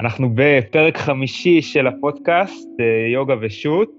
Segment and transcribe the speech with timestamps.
[0.00, 3.90] אנחנו בפרק חמישי של הפודקאסט, אה, יוגה ושות'.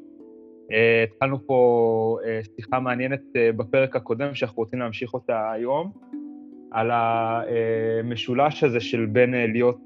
[0.71, 5.91] אה, התחלנו פה אה, שיחה מעניינת בפרק הקודם, שאנחנו רוצים להמשיך אותה היום,
[6.71, 9.79] על המשולש הזה של בין להיות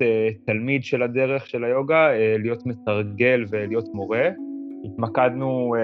[0.45, 4.29] תלמיד של הדרך של היוגה, להיות מתרגל ולהיות מורה.
[4.85, 5.75] התמקדנו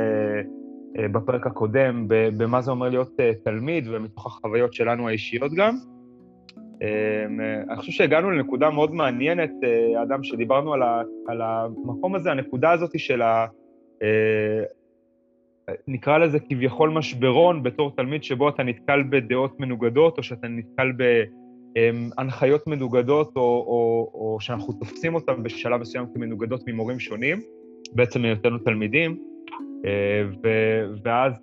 [0.95, 5.76] בפרק הקודם במה זה אומר להיות תלמיד, ומתוך החוויות שלנו האישיות גם.
[6.81, 12.31] אמ, אני חושב שהגענו לנקודה מאוד מעניינת, אה, אדם, שדיברנו על, ה, על המקום הזה,
[12.31, 13.45] הנקודה הזאת של ה...
[14.03, 14.63] אה,
[15.88, 20.91] נקרא לזה כביכול משברון בתור תלמיד, שבו אתה נתקל בדעות מנוגדות, או שאתה נתקל
[22.17, 27.41] בהנחיות מנוגדות, או, או, או שאנחנו תופסים אותן בשלב מסוים כמנוגדות ממורים שונים,
[27.94, 29.17] בעצם מהיותנו תלמידים.
[29.86, 30.23] אה,
[31.03, 31.34] ואז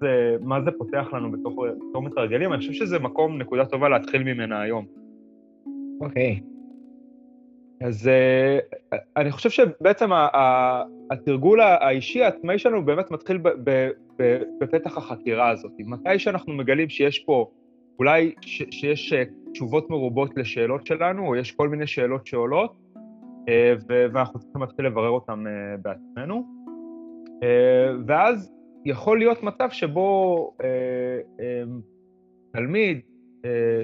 [0.41, 2.52] מה זה פותח לנו בתור מתרגלים?
[2.52, 5.07] אני חושב שזה מקום, נקודה טובה להתחיל ממנה היום.
[6.01, 6.41] אוקיי.
[7.80, 10.10] אז uh, אני חושב שבעצם
[11.10, 13.38] התרגול האישי העצמאי שלנו באמת מתחיל
[14.60, 15.73] בפתח החקירה הזאת.
[15.79, 17.51] מתי שאנחנו מגלים שיש פה,
[17.99, 23.49] אולי ש, שיש אה, תשובות מרובות לשאלות שלנו, או יש כל מיני שאלות שעולות, uh,
[23.88, 26.45] ואנחנו צריכים להתחיל לברר אותן uh, בעצמנו.
[27.26, 27.45] Uh,
[28.07, 28.52] ואז
[28.85, 31.43] יכול להיות מצב שבו uh, uh,
[32.52, 33.01] תלמיד,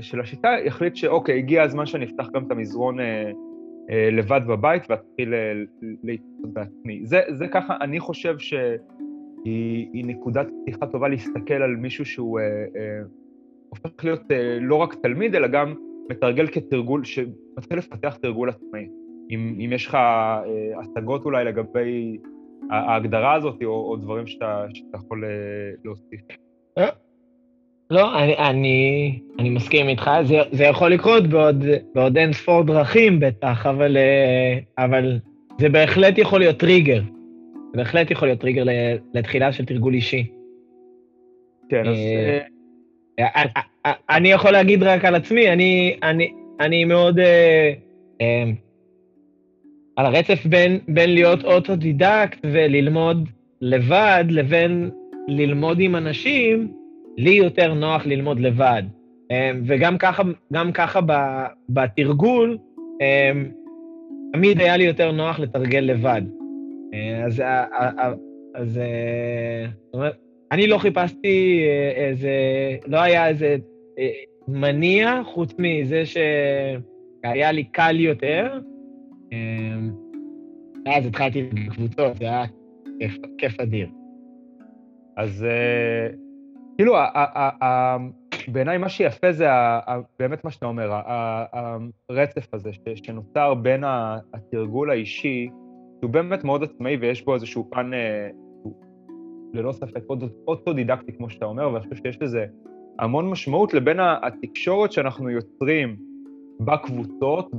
[0.01, 3.31] של השיטה יחליט שאוקיי, הגיע הזמן שאני אפתח גם את המזרון אה,
[3.91, 5.35] אה, לבד בבית ואתחיל
[6.03, 7.01] להתפתח בעצמי.
[7.07, 12.45] זה, זה ככה, אני חושב שהיא נקודת פתיחה טובה להסתכל על מישהו שהוא אה,
[12.77, 13.03] אה,
[13.69, 15.75] הופך להיות אה, לא רק תלמיד, אלא גם
[16.11, 18.89] מתרגל כתרגול, שמתחיל לפתח תרגול עצמאי.
[19.31, 20.41] אם, אם יש לך אה,
[20.81, 22.19] השגות אולי לגבי
[22.71, 25.31] ההגדרה הזאת, או, או דברים שאתה, שאתה יכול אה,
[25.85, 26.21] להוסיף.
[27.91, 33.21] לא, אני, אני, אני מסכים איתך, זה, זה יכול לקרות בעוד, בעוד אין ספור דרכים
[33.21, 35.19] בטח, אבל, אה, אבל
[35.61, 37.03] זה בהחלט יכול להיות טריגר.
[37.73, 38.65] זה בהחלט יכול להיות טריגר
[39.15, 40.27] לתחילה של תרגול אישי.
[41.69, 41.97] כן, אז...
[43.19, 43.45] אה,
[43.87, 47.19] אה, אני יכול להגיד רק על עצמי, אני, אני, אני מאוד...
[49.97, 53.29] על הרצף בין, בין להיות אוטודידקט וללמוד
[53.61, 54.91] לבד, לבין
[55.29, 56.73] ללמוד עם אנשים,
[57.17, 58.83] לי יותר נוח ללמוד לבד.
[59.31, 61.01] אמ, וגם ככה, גם ככה
[61.69, 62.59] בתרגול,
[63.01, 63.51] אמ,
[64.33, 66.23] תמיד היה לי יותר נוח לתרגל לבד.
[66.95, 67.43] אה, אז,
[68.55, 70.17] אז אה, זאת אומרת,
[70.53, 72.31] אני לא חיפשתי אה, איזה,
[72.87, 73.57] לא היה איזה
[74.49, 78.59] מניע, חוץ מזה שהיה לי קל יותר.
[79.33, 79.91] אמ,
[80.87, 82.45] אז התחלתי בקבוצות, זה היה
[82.99, 83.89] כיף, כיף אדיר.
[85.17, 85.47] אז
[86.77, 86.95] כאילו,
[88.49, 89.47] בעיניי מה שיפה זה
[90.19, 91.01] באמת מה שאתה אומר,
[92.09, 93.85] הרצף הזה שנוצר בין
[94.35, 95.49] התרגול האישי,
[96.01, 98.29] שהוא באמת מאוד עצמאי ויש בו איזשהו פן, אה,
[99.55, 100.01] ללא ספק,
[100.49, 102.47] אוטודידקטי, כמו שאתה אומר, ואני חושב שיש לזה
[102.99, 105.97] המון משמעות לבין התקשורת שאנחנו יוצרים
[106.61, 107.51] בקבוצות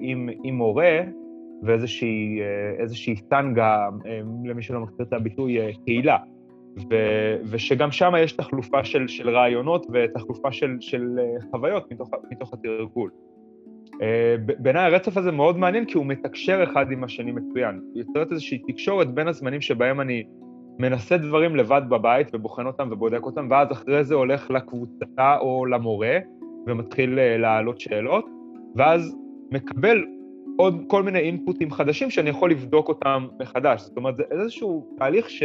[0.00, 1.00] עם, עם מורה,
[1.62, 6.16] ואיזושהי סטנגה, אה, למי שלא מכיר את הביטוי, אה, קהילה.
[6.78, 6.94] ו,
[7.50, 13.10] ושגם שם יש תחלופה של, של רעיונות ותחלופה של, של אה, חוויות מתוך, מתוך התרגול.
[14.02, 17.80] אה, בעיניי הרצף הזה מאוד מעניין כי הוא מתקשר אחד עם השני מצוין.
[17.94, 20.24] יוצרת איזושהי תקשורת בין הזמנים שבהם אני
[20.78, 26.18] מנסה דברים לבד בבית ובוחן אותם ובודק אותם, ואז אחרי זה הולך לקבוצה או למורה
[26.66, 28.26] ומתחיל אה, להעלות שאלות,
[28.76, 29.16] ואז
[29.52, 30.04] מקבל
[30.56, 33.80] עוד כל מיני אינפוטים חדשים שאני יכול לבדוק אותם מחדש.
[33.80, 35.42] זאת אומרת, זה איזשהו תהליך ש...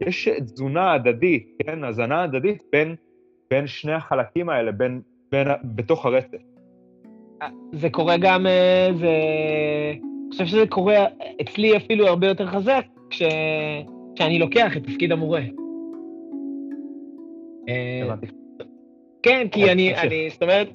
[0.00, 1.84] יש תזונה הדדית, כן?
[1.84, 2.94] הזנה הדדית בין,
[3.50, 5.00] בין שני החלקים האלה, בין,
[5.32, 6.38] בין, בתוך הרצף.
[7.72, 9.12] זה קורה גם, אה, זה...
[9.92, 11.06] אני חושב שזה קורה
[11.40, 13.22] אצלי אפילו הרבה יותר חזק כש...
[14.14, 15.40] כשאני לוקח את תפקיד המורה.
[17.68, 18.14] אה,
[19.22, 20.72] כן, כי אני, אני, זאת אומרת,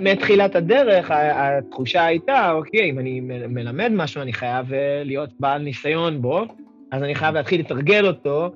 [0.00, 6.22] מתחילת הדרך, התחושה הייתה, אוקיי, אם אני מלמד משהו, אני חייב אה, להיות בעל ניסיון
[6.22, 6.44] בו,
[6.90, 8.48] אז אני חייב להתחיל לתרגל אותו, אה,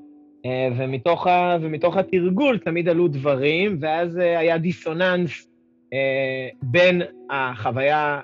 [0.47, 5.49] ומתוך, ה, ומתוך התרגול תמיד עלו דברים, ואז אה, היה דיסוננס
[5.93, 8.21] אה, בין החוויה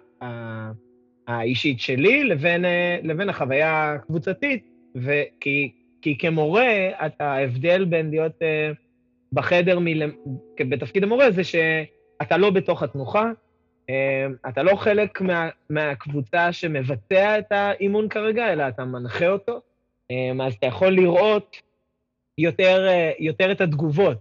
[1.28, 2.64] האישית שלי לבין,
[3.02, 4.64] לבין החוויה הקבוצתית,
[4.96, 5.72] וכי,
[6.02, 6.72] כי כמורה,
[7.20, 8.38] ההבדל בין להיות
[9.32, 10.10] בחדר מל,
[10.60, 13.30] בתפקיד המורה זה שאתה לא בתוך התנוחה,
[14.48, 19.60] אתה לא חלק מה, מהקבוצה שמבצע את האימון כרגע, אלא אתה מנחה אותו,
[20.42, 21.56] אז אתה יכול לראות
[22.38, 24.18] יותר, אה, יותר את התגובות.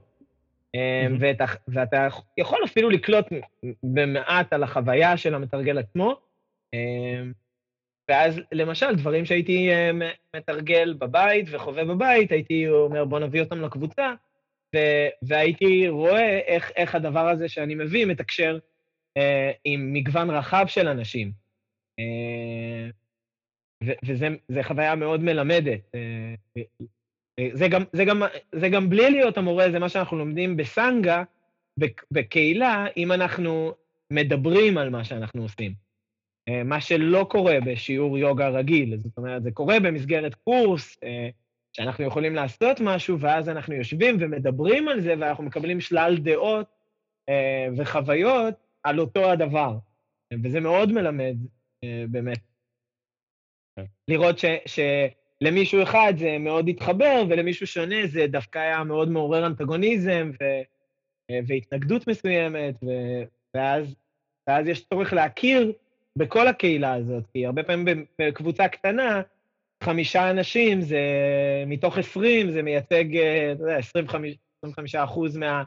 [0.77, 1.13] Mm-hmm.
[1.19, 2.07] ואת, ואתה
[2.38, 3.25] יכול אפילו לקלוט
[3.83, 6.19] במעט על החוויה של המתרגל עצמו.
[6.74, 7.24] אה,
[8.10, 9.69] ואז למשל, דברים שהייתי
[10.36, 14.13] מתרגל בבית וחווה בבית, הייתי אומר, בוא נביא אותם לקבוצה,
[14.75, 18.57] ו- והייתי רואה איך, איך הדבר הזה שאני מביא מתקשר
[19.18, 21.31] אה, עם מגוון רחב של אנשים.
[22.00, 22.89] אה,
[24.04, 24.25] וזו
[24.62, 25.80] חוויה מאוד מלמדת.
[25.95, 26.33] אה,
[27.53, 28.21] זה גם, זה, גם,
[28.51, 31.24] זה גם בלי להיות המורה, זה מה שאנחנו לומדים בסנגה,
[32.12, 33.74] בקהילה, אם אנחנו
[34.12, 35.74] מדברים על מה שאנחנו עושים.
[36.50, 38.97] אה, מה שלא קורה בשיעור יוגה רגיל.
[38.97, 41.30] זאת אומרת, זה קורה במסגרת קורס, אה,
[41.74, 46.68] שאנחנו יכולים לעשות משהו, ואז אנחנו יושבים ומדברים על זה, ואנחנו מקבלים שלל דעות
[47.30, 48.53] אה, וחוויות
[48.83, 49.77] על אותו הדבר.
[50.44, 51.35] וזה מאוד מלמד,
[52.09, 52.39] באמת.
[53.75, 53.85] כן.
[54.07, 54.45] לראות ש,
[55.44, 60.44] שלמישהו אחד זה מאוד התחבר, ולמישהו שונה זה דווקא היה מאוד מעורר אנטגוניזם ו,
[61.48, 62.90] והתנגדות מסוימת, ו,
[63.56, 63.95] ואז,
[64.50, 65.74] ואז יש צורך להכיר
[66.18, 69.22] בכל הקהילה הזאת, כי הרבה פעמים בקבוצה קטנה,
[69.84, 71.01] חמישה אנשים, זה
[71.68, 75.63] מתוך עשרים, זה מייצג, אה, אתה יודע, 25, 25 אחוז מה,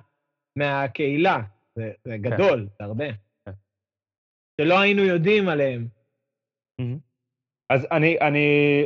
[0.59, 1.41] מהקהילה.
[1.79, 2.31] זה, זה כן.
[2.31, 2.75] גדול, כן.
[2.79, 3.13] זה הרבה.
[3.45, 3.53] כן.
[4.61, 5.87] שלא היינו יודעים עליהם.
[7.71, 8.85] אז אני, אני,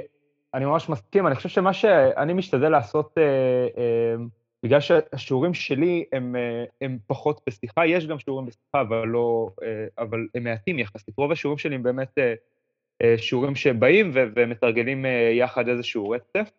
[0.55, 3.23] אני ממש מסכים, אני חושב שמה שאני משתדל לעשות, אה,
[3.79, 4.15] אה,
[4.63, 9.87] בגלל שהשיעורים שלי הם, אה, הם פחות בשיחה, יש גם שיעורים בשיחה, אבל, לא, אה,
[9.99, 11.17] אבל הם מעטים יחסית.
[11.17, 12.19] רוב השיעורים שלי הם באמת
[13.03, 16.51] אה, שיעורים שבאים ו- ומתרגלים יחד איזשהו רצף.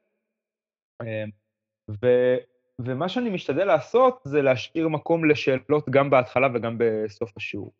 [2.03, 2.37] ו-
[2.79, 7.71] ומה שאני משתדל לעשות זה להשאיר מקום לשאלות גם בהתחלה וגם בסוף השיעור.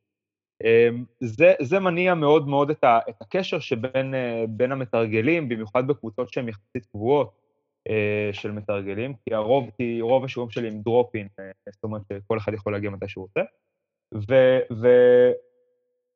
[1.20, 6.86] זה, זה מניע מאוד מאוד את, ה, את הקשר שבין המתרגלים, במיוחד בקבוצות שהן יחסית
[6.86, 7.42] קבועות,
[7.90, 12.38] אה, של מתרגלים, כי הרוב, כי רוב השיעורים שלי הם דרופין, אה, זאת אומרת שכל
[12.38, 13.42] אחד יכול להגיע מתי שהוא רוצה.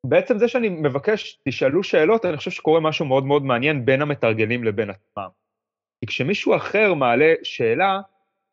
[0.06, 4.64] ובעצם זה שאני מבקש, תשאלו שאלות, אני חושב שקורה משהו מאוד מאוד מעניין בין המתרגלים
[4.64, 5.28] לבין עצמם.
[6.00, 8.02] כי כשמישהו אחר מעלה שאלה,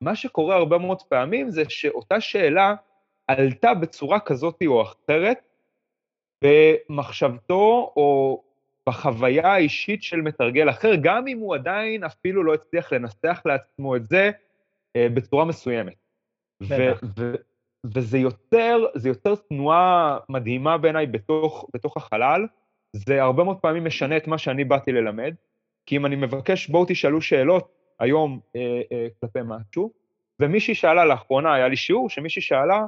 [0.00, 2.74] מה שקורה הרבה מאוד פעמים זה שאותה שאלה
[3.28, 5.38] עלתה בצורה כזאת או אחרת
[6.42, 8.42] במחשבתו או
[8.88, 14.08] בחוויה האישית של מתרגל אחר, גם אם הוא עדיין אפילו לא הצליח לנסח לעצמו את
[14.08, 14.30] זה
[14.96, 15.94] אה, בצורה מסוימת.
[16.62, 17.34] ו- ו-
[17.94, 22.46] וזה יוצר, זה יוצר תנועה מדהימה בעיניי בתוך, בתוך החלל.
[22.92, 25.34] זה הרבה מאוד פעמים משנה את מה שאני באתי ללמד,
[25.86, 29.92] כי אם אני מבקש, בואו תשאלו שאלות היום אה, אה, כלפי משהו,
[30.40, 32.86] ומישהי שאלה לאחרונה, היה לי שיעור שמישהי שאלה,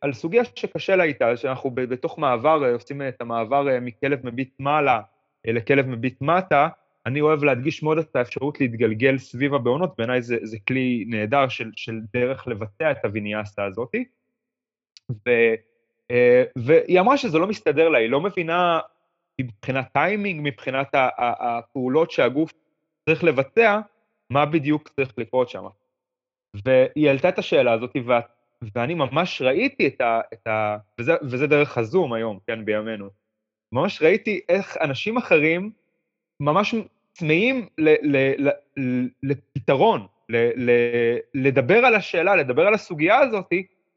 [0.00, 4.54] על סוגיה שקשה לה איתה, שאנחנו בתוך מעבר, אה, עושים את המעבר אה, מכלב מביט
[4.58, 5.00] מעלה
[5.46, 6.68] לכלב מביט מטה,
[7.06, 11.70] אני אוהב להדגיש מאוד את האפשרות להתגלגל סביב הבעונות, בעיניי זה, זה כלי נהדר של,
[11.76, 13.94] של דרך לבצע את הוויניאסה הזאת.
[15.10, 15.30] ו,
[16.56, 18.80] והיא אמרה שזה לא מסתדר לה, היא לא מבינה
[19.40, 20.88] מבחינת טיימינג, מבחינת
[21.18, 22.52] הפעולות שהגוף
[23.08, 23.80] צריך לבצע,
[24.30, 25.66] מה בדיוק צריך לקרות שם.
[26.64, 28.24] והיא העלתה את השאלה הזאת, ואת
[28.74, 30.20] ואני ממש ראיתי את ה...
[30.32, 33.08] את ה וזה, וזה דרך הזום היום, כן, בימינו.
[33.72, 35.70] ממש ראיתי איך אנשים אחרים
[36.40, 36.74] ממש
[37.12, 38.38] צמאים ל, ל,
[38.76, 40.70] ל, לפתרון, ל, ל,
[41.34, 43.50] לדבר על השאלה, לדבר על הסוגיה הזאת,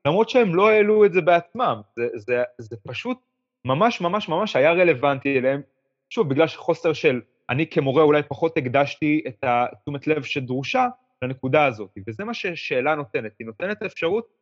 [0.06, 1.82] למרות שהם לא העלו את זה בעצמם.
[1.96, 3.18] זה, זה, זה פשוט
[3.66, 5.62] ממש ממש ממש היה רלוונטי אליהם.
[6.10, 10.88] שוב, בגלל שחוסר של, אני כמורה אולי פחות הקדשתי את התשומת לב שדרושה
[11.22, 11.90] לנקודה הזאת.
[12.08, 14.39] וזה מה ששאלה נותנת, היא נותנת אפשרות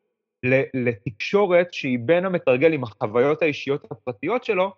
[0.73, 4.71] לתקשורת שהיא בין המתרגל עם החוויות האישיות הפרטיות שלו,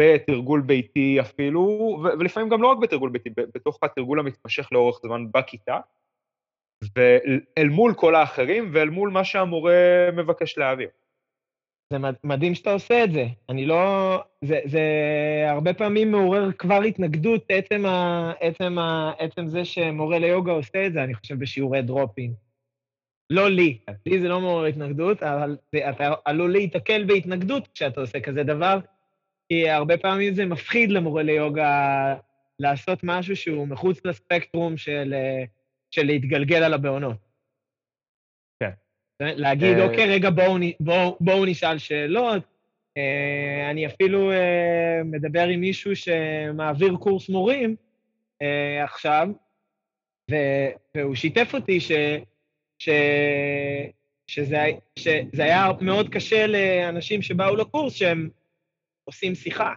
[0.00, 1.62] בתרגול ביתי אפילו,
[2.18, 5.78] ולפעמים גם לא רק בתרגול ביתי, בתוך התרגול המתמשך לאורך זמן בכיתה,
[6.96, 10.88] ואל מול כל האחרים ואל מול מה שהמורה מבקש להעביר.
[11.92, 13.26] זה מדהים שאתה עושה את זה.
[13.48, 14.16] אני לא...
[14.44, 14.82] זה, זה
[15.48, 20.92] הרבה פעמים מעורר כבר התנגדות, עצם, ה, עצם, ה, עצם זה שמורה ליוגה עושה את
[20.92, 22.34] זה, אני חושב, בשיעורי דרופין.
[23.30, 25.56] לא לי, לי זה לא מעורר התנגדות, אבל
[25.88, 28.78] אתה עלול להיתקל בהתנגדות כשאתה עושה כזה דבר,
[29.48, 32.14] כי הרבה פעמים זה מפחיד למורה ליוגה
[32.58, 35.14] לעשות משהו שהוא מחוץ לספקטרום של,
[35.90, 37.16] של להתגלגל על הבעונות.
[38.60, 38.70] כן.
[39.20, 42.42] להגיד, אה, אוקיי, רגע, בואו בוא, בוא נשאל שאלות.
[42.96, 47.76] אה, אני אפילו אה, מדבר עם מישהו שמעביר קורס מורים
[48.84, 49.28] עכשיו,
[50.94, 51.92] והוא שיתף אותי ש...
[52.82, 52.88] ש...
[54.26, 54.58] שזה,
[54.98, 58.30] שזה היה מאוד קשה לאנשים שבאו לקורס שהם
[59.04, 59.74] עושים שיחה.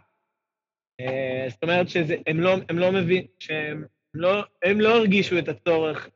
[1.01, 6.09] אה, זאת אומרת שהם לא, הם לא מבינים, שהם לא, הם לא הרגישו את הצורך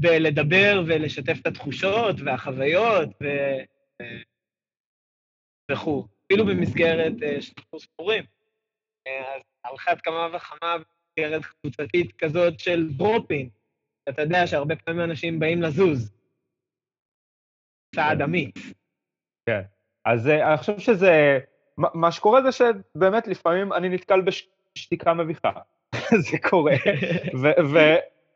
[0.00, 3.26] בלדבר ולשתף את התחושות והחוויות ו...
[5.72, 8.24] וכו', אפילו במסגרת אה, של קורס מורים.
[9.06, 13.48] אה, אז, על חד כמה וכמה במסגרת קבוצתית כזאת של דרופין.
[14.08, 16.15] אתה יודע שהרבה פעמים אנשים באים לזוז.
[17.96, 18.54] צעד אמיץ.
[19.46, 19.60] כן.
[20.04, 21.38] אז אה, אני חושב שזה...
[21.78, 25.50] מה שקורה זה שבאמת לפעמים אני נתקל בשתיקה מביכה.
[26.30, 26.74] זה קורה.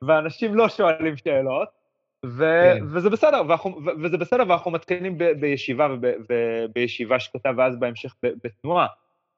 [0.02, 1.69] ואנשים לא שואלים שאלות,
[2.26, 2.85] ו- כן.
[2.93, 5.88] וזה בסדר, ואנחנו, וזה בסדר, ואנחנו מתחילים ב- בישיבה
[6.29, 8.87] ובישיבה שקטה, ואז בהמשך בתנועה.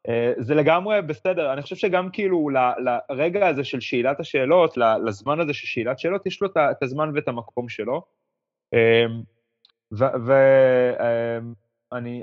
[0.08, 1.52] אה, זה לגמרי בסדר.
[1.52, 2.74] אני חושב שגם כאילו ל-
[3.10, 4.76] לרגע הזה של שאלת השאלות,
[5.06, 8.02] לזמן הזה של שאלת שאלות, יש לו את הזמן ואת המקום שלו.
[9.92, 11.48] ואני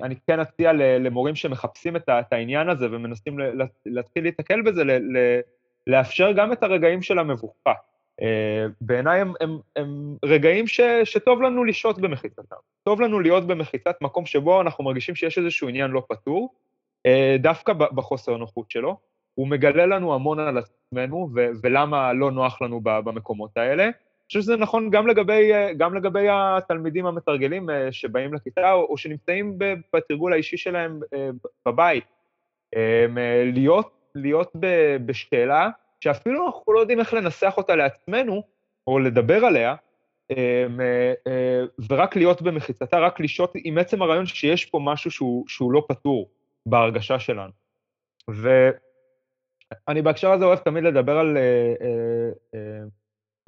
[0.06, 3.40] אמ, כן אציע למורים שמחפשים את העניין הזה ומנסים
[3.86, 4.84] להתחיל להתקל בזה,
[5.88, 7.74] לאפשר גם את הרגעים של המבוכה.
[8.22, 12.56] אה, בעיניי הם, הם, הם רגעים ש, שטוב לנו לשהות במחיצתם.
[12.84, 16.54] טוב לנו להיות במחיצת מקום שבו אנחנו מרגישים שיש איזשהו עניין לא פתור,
[17.06, 18.98] אה, דווקא בחוסר נוחות שלו.
[19.36, 23.90] הוא מגלה לנו המון על עצמנו ו- ולמה לא נוח לנו במקומות האלה.
[24.32, 29.58] חושב שזה נכון גם לגבי, אה, גם לגבי התלמידים המתרגלים שבאים לכיתה או, שנמצאים
[29.94, 31.00] בתרגול האישי שלהם
[31.66, 32.04] בבית.
[33.54, 34.52] להיות, להיות
[35.06, 35.70] בשאלה
[36.00, 38.44] שאפילו אנחנו לא יודעים איך לנסח אותה לעצמנו,
[38.88, 39.76] או לדבר עליה,
[40.32, 40.66] אה,
[41.28, 45.86] אה, ורק להיות במחיצתה, רק לשהות עם עצם הרעיון שיש פה משהו שהוא, שהוא לא
[45.88, 46.30] פתור
[46.66, 47.52] בהרגשה שלנו.
[49.88, 52.84] ואני בהקשר הזה אוהב תמיד לדבר על, אה,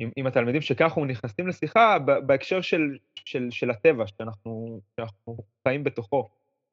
[0.01, 6.29] עם, עם התלמידים, שככה נכנסים לשיחה בהקשר של, של, של הטבע שאנחנו, שאנחנו חיים בתוכו.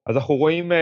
[0.07, 0.73] אז אנחנו רואים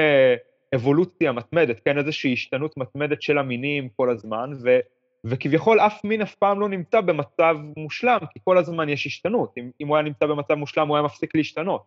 [0.74, 4.78] אבולוציה מתמדת, כן, איזושהי השתנות מתמדת של המינים כל הזמן, ו,
[5.24, 9.54] וכביכול אף מין אף פעם לא נמצא במצב מושלם, כי כל הזמן יש השתנות.
[9.58, 11.82] אם, אם הוא היה נמצא במצב מושלם, הוא היה מפסיק להשתנות.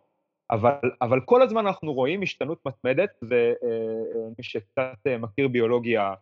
[0.52, 6.14] אבל, אבל כל הזמן אנחנו רואים השתנות מתמדת, ומי שקצת אה, מכיר ביולוגיה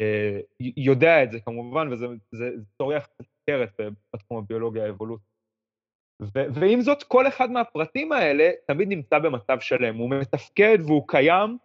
[0.00, 2.08] אה, יודע את זה כמובן, וזו
[2.76, 3.00] תיאוריה
[3.44, 3.80] חסרת
[4.14, 5.34] בתחום הביולוגיה האבולוציה.
[6.34, 11.58] ועם זאת, כל אחד מהפרטים האלה תמיד נמצא במצב שלם, הוא מתפקד והוא קיים,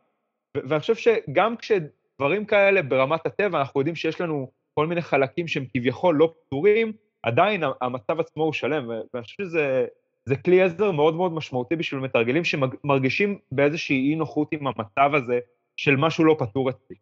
[0.57, 5.65] ואני חושב שגם כשדברים כאלה ברמת הטבע, אנחנו יודעים שיש לנו כל מיני חלקים שהם
[5.74, 6.93] כביכול לא פתורים,
[7.24, 12.43] עדיין המצב עצמו הוא שלם, ואני חושב שזה כלי עזר מאוד מאוד משמעותי בשביל מתרגלים
[12.43, 15.39] שמרגישים באיזושהי אי נוחות עם המצב הזה
[15.77, 16.95] של משהו לא פתור אצלי.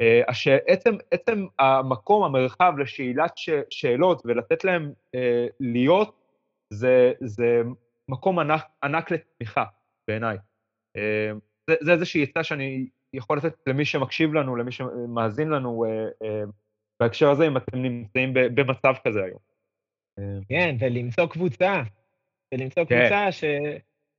[0.00, 6.16] אה, שעצם עצם המקום, המרחב לשאלת ש, שאלות ולתת להם אה, להיות,
[6.72, 7.62] זה, זה
[8.08, 9.64] מקום ענק, ענק לתמיכה
[10.08, 10.36] בעיניי.
[10.96, 11.30] אה,
[11.70, 16.42] זה, זה איזושהי עצה שאני יכול לתת למי שמקשיב לנו, למי שמאזין לנו אה, אה,
[17.00, 19.38] בהקשר הזה, אם אתם נמצאים במצב כזה היום.
[20.18, 21.82] אה, כן, ולמצוא קבוצה.
[22.54, 23.00] ולמצוא כן.
[23.00, 23.44] קבוצה ש...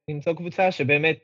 [0.09, 1.21] למצוא קבוצה שבאמת...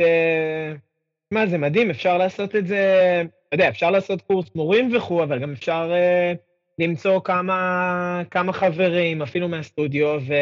[1.33, 5.39] מה, זה מדהים, אפשר לעשות את זה, אתה יודע, אפשר לעשות קורס מורים וכו', אבל
[5.39, 6.37] גם אפשר uh,
[6.79, 10.33] למצוא כמה, כמה חברים, אפילו מהסטודיו, ו,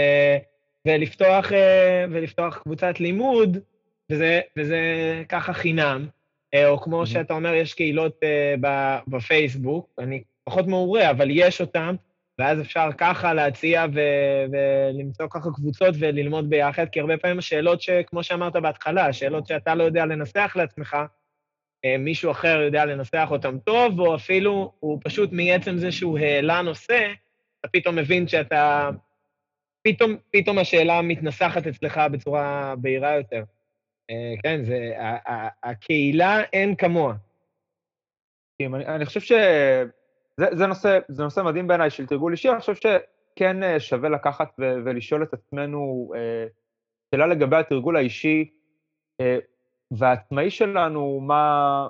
[0.87, 1.55] ולפתוח, uh,
[2.11, 3.57] ולפתוח קבוצת לימוד,
[4.11, 4.79] וזה, וזה
[5.29, 6.07] ככה חינם.
[6.53, 7.05] אה, או כמו mm-hmm.
[7.05, 8.67] שאתה אומר, יש קהילות uh,
[9.07, 11.95] בפייסבוק, אני פחות מעורה, אבל יש אותן,
[12.39, 18.23] ואז אפשר ככה להציע ו- ולמצוא ככה קבוצות וללמוד ביחד, כי הרבה פעמים השאלות שכמו
[18.23, 20.97] שאמרת בהתחלה, השאלות שאתה לא יודע לנסח לעצמך,
[21.99, 27.11] מישהו אחר יודע לנסח אותם טוב, או אפילו הוא פשוט מעצם זה שהוא העלה נושא,
[27.59, 28.89] אתה פתאום מבין שאתה...
[29.83, 33.43] פתאום, פתאום השאלה מתנסחת אצלך בצורה בהירה יותר.
[34.09, 34.91] אה, כן, זה...
[35.63, 37.13] הקהילה אין כמוה.
[38.61, 39.85] אני, אני חושב שזה
[40.51, 44.53] זה נושא, זה נושא מדהים בעיניי של תרגול אישי, אני חושב שכן אה, שווה לקחת
[44.59, 46.45] ו, ולשאול את עצמנו אה,
[47.11, 48.49] שאלה לגבי התרגול האישי
[49.91, 51.87] והעצמאי שלנו, מה,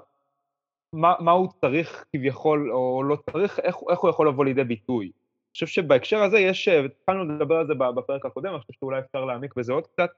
[0.93, 5.05] מה, מה הוא צריך כביכול, או לא צריך, איך, איך הוא יכול לבוא לידי ביטוי.
[5.05, 9.25] אני חושב שבהקשר הזה יש, התחלנו לדבר על זה בפרק הקודם, אני חושב שאולי אפשר
[9.25, 10.09] להעמיק בזה עוד קצת,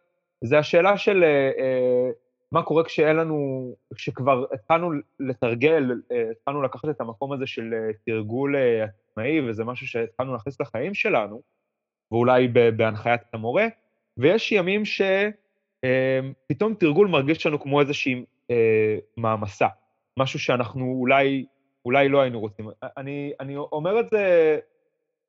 [0.41, 2.09] זה השאלה של אה, אה,
[2.51, 7.73] מה קורה כשאין לנו, כשכבר התחלנו לתרגל, אה, התחלנו לקחת את המקום הזה של
[8.05, 11.41] תרגול עצמאי, וזה משהו שהתחלנו להכניס לחיים שלנו,
[12.11, 13.67] ואולי בהנחיית המורה,
[14.17, 14.85] ויש ימים
[15.85, 18.25] שפתאום תרגול מרגיש לנו כמו איזושהי
[19.17, 19.67] מעמסה,
[20.19, 21.45] משהו שאנחנו אולי,
[21.85, 22.69] אולי לא היינו רוצים.
[22.97, 24.59] אני, אני אומר את זה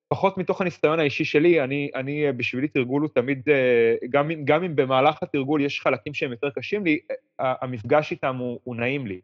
[0.09, 4.65] פחות מתוך הניסיון האישי שלי, אני, אני אה, בשבילי תרגול הוא תמיד, אה, גם, גם
[4.65, 6.99] אם במהלך התרגול יש חלקים שהם יותר קשים לי,
[7.41, 9.21] אה, המפגש איתם הוא, הוא נעים לי.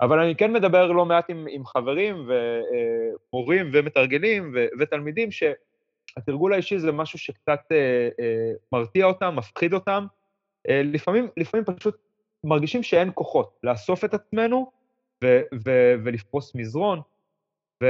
[0.00, 2.28] אבל אני כן מדבר לא מעט עם, עם חברים
[3.32, 7.60] ומורים ומתרגלים ו, ותלמידים, שהתרגול האישי זה משהו שקצת
[8.72, 10.06] מרתיע אותם, מפחיד אותם.
[10.68, 11.96] לפעמים, לפעמים פשוט
[12.44, 14.70] מרגישים שאין כוחות לאסוף את עצמנו
[15.24, 17.00] ו, ו, ולפרוס מזרון.
[17.82, 17.86] ו...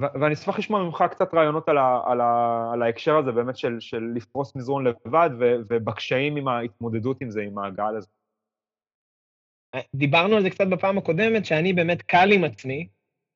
[0.00, 3.80] ואני אשמח לשמוע ממך קצת רעיונות על, ה, על, ה, על ההקשר הזה באמת של,
[3.80, 8.06] של לפרוס מזרון לבד ו, ובקשיים עם ההתמודדות עם זה, עם ההגעה לזה.
[9.94, 12.88] דיברנו על זה קצת בפעם הקודמת, שאני באמת קל עם עצמי,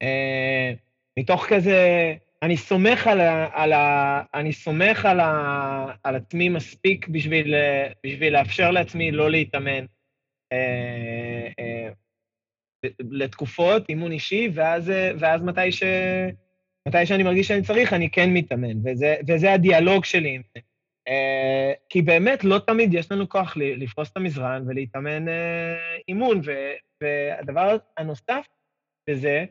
[0.03, 0.73] אה,
[1.19, 2.15] מתוך כזה,
[2.45, 7.55] אני סומך על, ה, על, ה, אני סומך על, ה, על עצמי מספיק בשביל,
[8.07, 9.85] בשביל לאפשר לעצמי לא להתאמן.
[10.53, 11.89] אה, אה,
[13.11, 15.83] לתקופות, אימון אישי, ואז, ואז מתי, ש,
[16.89, 20.61] מתי שאני מרגיש שאני צריך, אני כן מתאמן, וזה, וזה הדיאלוג שלי עם זה.
[21.09, 25.31] Uh, כי באמת לא תמיד יש לנו כוח לפרוס את המזרן ולהתאמן uh,
[26.09, 26.51] אימון, ו,
[27.01, 28.47] והדבר הנוסף
[29.11, 29.45] בזה,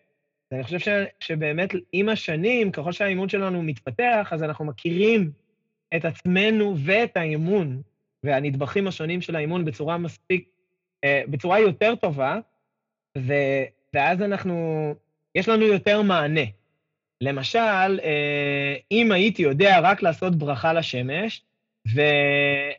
[0.54, 0.88] אני חושב ש,
[1.20, 5.32] שבאמת עם השנים, ככל שהאימון שלנו מתפתח, אז אנחנו מכירים
[5.96, 7.82] את עצמנו ואת האימון
[8.24, 10.50] והנדבכים השונים של האימון בצורה מספיק,
[11.06, 12.40] uh, בצורה יותר טובה,
[13.18, 13.34] ו,
[13.94, 14.96] ואז אנחנו,
[15.36, 16.46] יש לנו יותר מענה.
[17.22, 21.42] למשל, אה, אם הייתי יודע רק לעשות ברכה לשמש,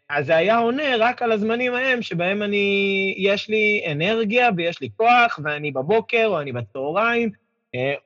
[0.09, 4.89] אז זה היה עונה רק על הזמנים ההם שבהם אני, יש לי אנרגיה ויש לי
[4.97, 7.44] כוח, ואני בבוקר או אני בצהריים, אה,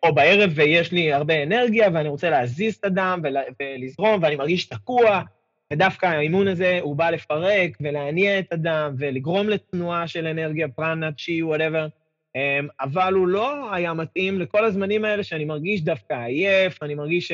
[0.02, 3.22] או בערב ויש לי הרבה אנרגיה ואני רוצה להזיז את הדם
[3.60, 5.22] ולזרום ואני מרגיש תקוע,
[5.72, 11.42] ודווקא האימון הזה הוא בא לפרק ולהניע את הדם ולגרום לתנועה של אנרגיה, פרנה, צ'י,
[11.42, 11.86] וואטאבר.
[12.80, 17.32] אבל הוא לא היה מתאים לכל הזמנים האלה שאני מרגיש דווקא עייף, אני מרגיש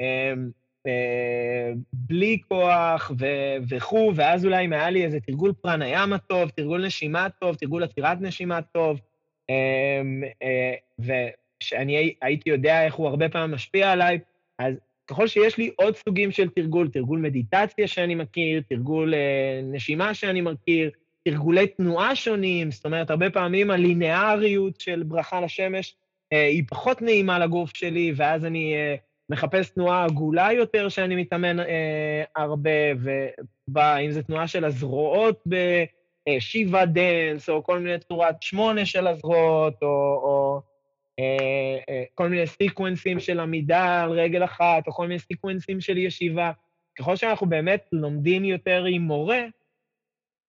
[0.00, 0.50] אמ,
[0.86, 3.12] אה, בלי כוח
[3.68, 8.20] וכו', ואז אולי אם היה לי איזה תרגול פרניאמה טוב, תרגול נשימה טוב, תרגול עצירת
[8.20, 9.00] נשימה טוב,
[9.50, 10.22] אמ,
[11.62, 14.18] ושאני הייתי יודע איך הוא הרבה פעמים משפיע עליי,
[14.58, 14.74] אז
[15.06, 20.40] ככל שיש לי עוד סוגים של תרגול, תרגול מדיטציה שאני מכיר, תרגול אה, נשימה שאני
[20.40, 20.90] מכיר,
[21.24, 25.96] תרגולי תנועה שונים, זאת אומרת, הרבה פעמים הלינאריות של ברכה לשמש
[26.32, 28.94] אה, היא פחות נעימה לגוף שלי, ואז אני אה,
[29.30, 32.70] מחפש תנועה עגולה יותר שאני מתאמן אה, הרבה,
[33.68, 40.20] ואם זו תנועה של הזרועות בשיווה dance, או כל מיני צורת שמונה של הזרועות, או,
[40.22, 40.60] או
[42.14, 46.52] כל מיני סיקוונסים של עמידה על רגל אחת, או כל מיני סיקוונסים של ישיבה.
[46.98, 49.40] ככל שאנחנו באמת לומדים יותר עם מורה,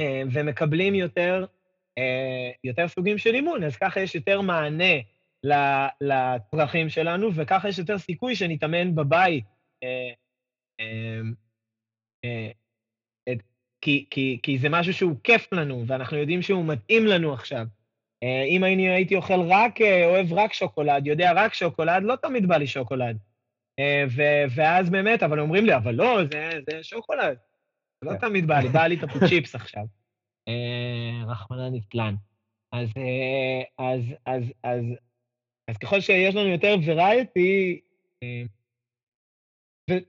[0.02, 1.46] אה, ומקבלים יותר,
[1.98, 4.94] אה, יותר סוגים של אימון, אז ככה יש יותר מענה
[6.02, 9.46] לצרכים שלנו, וככה יש יותר סיכוי שנתאמן בבית.
[9.84, 10.12] אה,
[13.82, 17.66] כי, כי, כי זה משהו שהוא כיף לנו, ואנחנו יודעים שהוא מתאים לנו עכשיו.
[18.24, 22.68] אם אני הייתי אוכל רק, אוהב רק שוקולד, יודע רק שוקולד, לא תמיד בא לי
[22.68, 23.18] שוקולד.
[24.56, 27.38] ואז באמת, אבל אומרים לי, אבל לא, זה, זה שוקולד.
[28.02, 28.18] לא כן.
[28.18, 29.84] תמיד בא לי, בא לי את הפוצ'יפס עכשיו.
[30.48, 32.16] אה, רחמנא ליצלן.
[32.72, 34.84] אז, אה, אז, אז, אז,
[35.68, 37.82] אז ככל שיש לנו יותר וריאטי,
[38.24, 38.44] אה,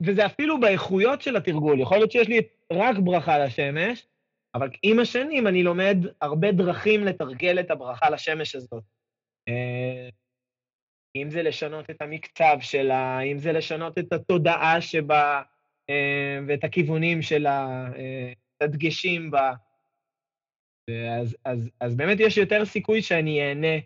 [0.01, 2.41] וזה אפילו באיכויות של התרגול, יכול להיות שיש לי
[2.73, 4.07] רק ברכה לשמש,
[4.55, 8.83] אבל עם השנים אני לומד הרבה דרכים לתרגל את הברכה לשמש הזאת.
[11.15, 15.41] אם זה לשנות את המקצב שלה, אם זה לשנות את התודעה שבה,
[15.89, 19.53] אה, ואת הכיוונים של אה, הדגשים בה.
[21.19, 23.77] אז, אז, אז באמת יש יותר סיכוי שאני אהנה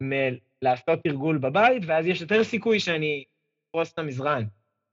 [0.00, 3.24] מלעשות תרגול בבית, ואז יש יותר סיכוי שאני
[3.70, 4.44] אפרוס את המזרן.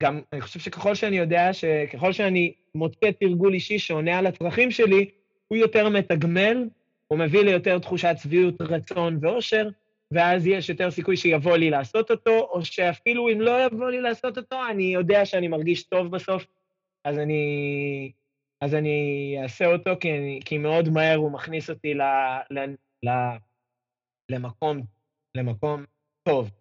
[0.03, 5.09] גם, אני חושב שככל שאני יודע, שככל שאני מוצא תרגול אישי שעונה על הצרכים שלי,
[5.47, 6.69] הוא יותר מתגמל,
[7.07, 9.69] הוא מביא ליותר תחושת שביעות רצון ואושר,
[10.11, 14.37] ואז יש יותר סיכוי שיבוא לי לעשות אותו, או שאפילו אם לא יבוא לי לעשות
[14.37, 16.45] אותו, אני יודע שאני מרגיש טוב בסוף,
[17.05, 18.11] אז אני,
[18.61, 22.01] אז אני אעשה אותו, כי, אני, כי מאוד מהר הוא מכניס אותי ל,
[22.51, 22.59] ל,
[23.05, 23.09] ל,
[24.31, 24.81] למקום,
[25.37, 25.85] למקום
[26.23, 26.51] טוב.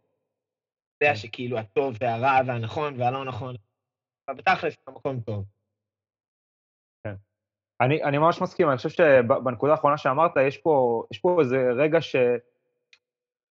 [1.04, 1.20] יודע כן.
[1.20, 3.54] שכאילו הטוב והרע והנכון והלא נכון,
[4.28, 5.44] אבל בתכלס זה מקום טוב.
[7.04, 7.14] כן.
[7.80, 12.00] אני, אני ממש מסכים, אני חושב שבנקודה האחרונה שאמרת, יש פה, יש פה איזה רגע
[12.00, 12.16] ש...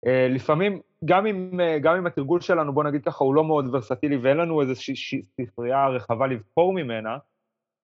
[0.07, 3.75] אה, לפעמים, גם אם, אה, גם אם התרגול שלנו, בוא נגיד ככה, הוא לא מאוד
[3.75, 7.17] ורסטילי ואין לנו איזושהי ספרייה רחבה לבחור ממנה,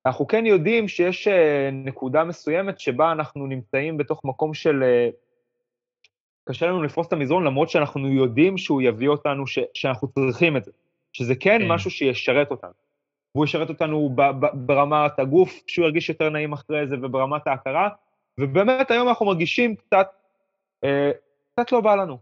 [0.06, 4.84] אנחנו כן יודעים שיש אה, נקודה מסוימת שבה אנחנו נמצאים בתוך מקום של...
[6.50, 10.64] קשה לנו לפרוס את המזרון, למרות שאנחנו יודעים שהוא יביא אותנו, ש, שאנחנו צריכים את
[10.64, 10.72] זה,
[11.14, 11.68] שזה כן, כן.
[11.68, 12.72] משהו שישרת אותנו.
[13.36, 17.90] והוא ישרת אותנו ב, ב, ברמת הגוף, שהוא ירגיש יותר נעים אחרי זה, וברמת ההכרה,
[18.40, 20.08] ובאמת היום אנחנו מרגישים קצת
[21.56, 22.18] קצת לא בא לנו.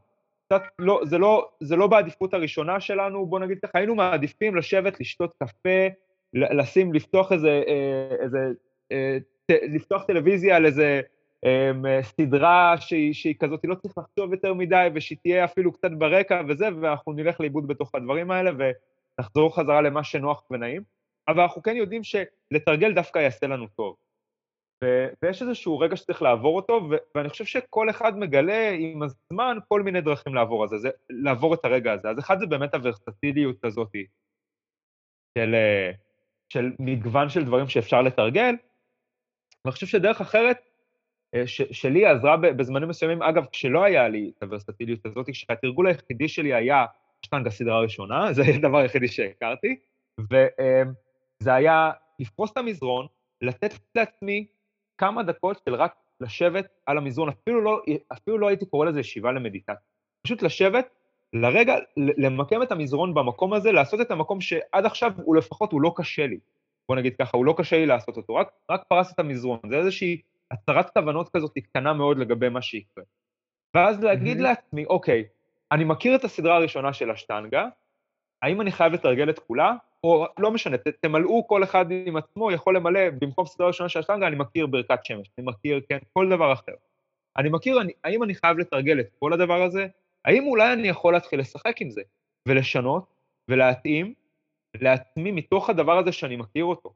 [0.45, 4.99] קצת לא, זה לא, זה לא בעדיפות הראשונה שלנו, בוא נגיד ככה, היינו מעדיפים לשבת,
[4.99, 5.87] לשתות קפה,
[6.33, 8.51] לשים, לפתוח איזה, אה, איזה,
[8.91, 9.17] אה,
[9.49, 11.01] לפתוח טלוויזיה על איזה
[12.01, 16.65] סדרה שהיא, שהיא כזאת, לא צריך לחשוב יותר מדי, ושהיא תהיה אפילו קצת ברקע וזה,
[16.81, 20.81] ואנחנו נלך לאיבוד בתוך הדברים האלה, ונחזור חזרה למה שנוח ונעים.
[21.27, 23.95] אבל אנחנו כן יודעים שלתרגל דווקא יעשה לנו טוב.
[24.83, 29.57] ו- ויש איזשהו רגע שצריך לעבור אותו, ו- ואני חושב שכל אחד מגלה עם הזמן
[29.67, 32.09] כל מיני דרכים לעבור, הזה, זה, לעבור את הרגע הזה.
[32.09, 33.91] אז אחד זה באמת הוורסטיליות הזאת
[35.37, 35.55] של,
[36.49, 38.55] של מגוון של דברים שאפשר לתרגל,
[39.65, 40.72] ואני חושב שדרך אחרת, אה,
[41.71, 46.85] שלי עזרה בזמנים מסוימים, אגב, כשלא היה לי את הוורסטיליות הזאת, כשהתרגול היחידי שלי היה
[47.21, 49.75] שטנגה סדרה ראשונה, זה הדבר היחידי שהכרתי,
[50.19, 53.07] וזה היה לפרוס את המזרון,
[53.41, 54.45] לתת לעצמי
[54.97, 57.81] כמה דקות של רק לשבת על המזרון, אפילו לא,
[58.13, 59.75] אפילו לא הייתי קורא לזה ישיבה למדיטציה.
[60.23, 60.89] פשוט לשבת,
[61.33, 65.93] לרגע, למקם את המזרון במקום הזה, לעשות את המקום שעד עכשיו הוא לפחות, הוא לא
[65.95, 66.37] קשה לי.
[66.89, 69.59] בוא נגיד ככה, הוא לא קשה לי לעשות אותו, רק, רק פרס את המזרון.
[69.69, 73.03] זה איזושהי הצהרת כוונות כזאת קטנה מאוד לגבי מה שיקרה.
[73.75, 74.43] ואז להגיד mm-hmm.
[74.43, 75.23] לעצמי, אוקיי,
[75.71, 77.67] אני מכיר את הסדרה הראשונה של השטנגה,
[78.41, 79.73] האם אני חייב לתרגל את כולה?
[80.03, 83.99] או לא משנה, ת, תמלאו כל אחד עם עצמו, יכול למלא, במקום סדרה ראשונה של
[83.99, 86.73] השטנגה, אני מכיר ברכת שמש, אני מכיר, כן, כל דבר אחר.
[87.37, 89.87] אני מכיר, אני, האם אני חייב לתרגל את כל הדבר הזה?
[90.25, 92.01] האם אולי אני יכול להתחיל לשחק עם זה,
[92.47, 93.13] ולשנות,
[93.49, 94.13] ולהתאים
[94.81, 96.93] לעצמי מתוך הדבר הזה שאני מכיר אותו,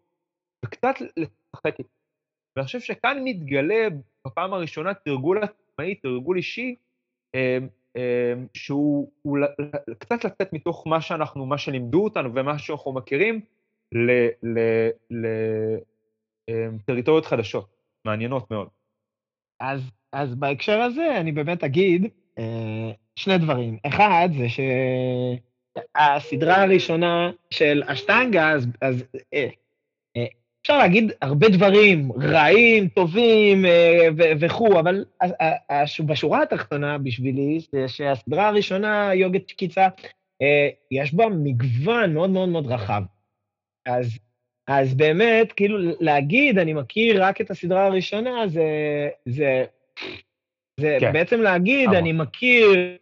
[0.65, 1.96] וקצת לשחק איתו.
[2.58, 3.88] ואני חושב שכאן מתגלה
[4.28, 6.76] בפעם הראשונה תרגול עצמאי, תרגול אישי,
[7.36, 7.58] אה,
[7.98, 9.38] אמ, שהוא הוא,
[9.98, 13.41] קצת לצאת מתוך מה שאנחנו, מה שלימדו אותנו ומה שאנחנו מכירים,
[16.50, 18.67] לטריטוריות אמ, חדשות, מעניינות מאוד.
[19.60, 19.82] אז,
[20.13, 22.06] אז בהקשר הזה אני באמת אגיד
[22.39, 23.78] אה, שני דברים.
[23.88, 24.46] אחד, זה
[25.98, 29.50] שהסדרה הראשונה של אשטנגה, אז, אז אה,
[30.67, 34.08] אפשר להגיד הרבה דברים, רעים, טובים אה,
[34.39, 35.06] וכו', אבל
[36.06, 39.88] בשורה התחתונה בשבילי, זה שהסדרה הראשונה, יוגת שקיצה,
[40.41, 43.03] אה, יש בה מגוון מאוד מאוד מאוד רחב.
[43.86, 44.19] אז,
[44.67, 48.69] אז באמת, כאילו, להגיד, אני מכיר רק את הסדרה הראשונה, זה,
[49.25, 49.65] זה,
[50.80, 51.13] זה כן.
[51.13, 52.97] בעצם להגיד, אני מכיר,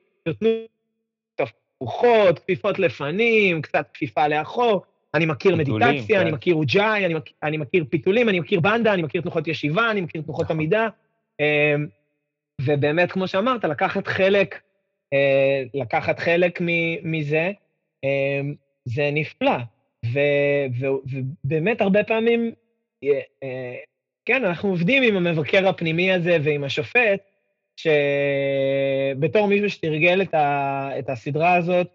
[1.35, 6.21] תפוחות, כפיפות לפנים, קצת כפיפה לאחור, אני מכיר פיתולים, מדיטציה, כן.
[6.21, 10.01] אני מכיר אוג'אי, אני, אני מכיר פיתולים, אני מכיר בנדה, אני מכיר תנוחות ישיבה, אני
[10.01, 10.55] מכיר תנוחות נכון.
[10.55, 10.87] עמידה.
[11.39, 11.87] אמ,
[12.61, 14.61] ובאמת, כמו שאמרת, לקחת חלק,
[15.13, 16.59] אה, לקחת חלק
[17.03, 17.51] מזה,
[18.03, 19.57] אמ, זה נפלא.
[21.43, 22.51] ובאמת, הרבה פעמים,
[23.03, 23.75] אה, אה,
[24.25, 27.29] כן, אנחנו עובדים עם המבקר הפנימי הזה ועם השופט,
[27.77, 30.21] שבתור מישהו שתרגל
[30.99, 31.87] את הסדרה הזאת,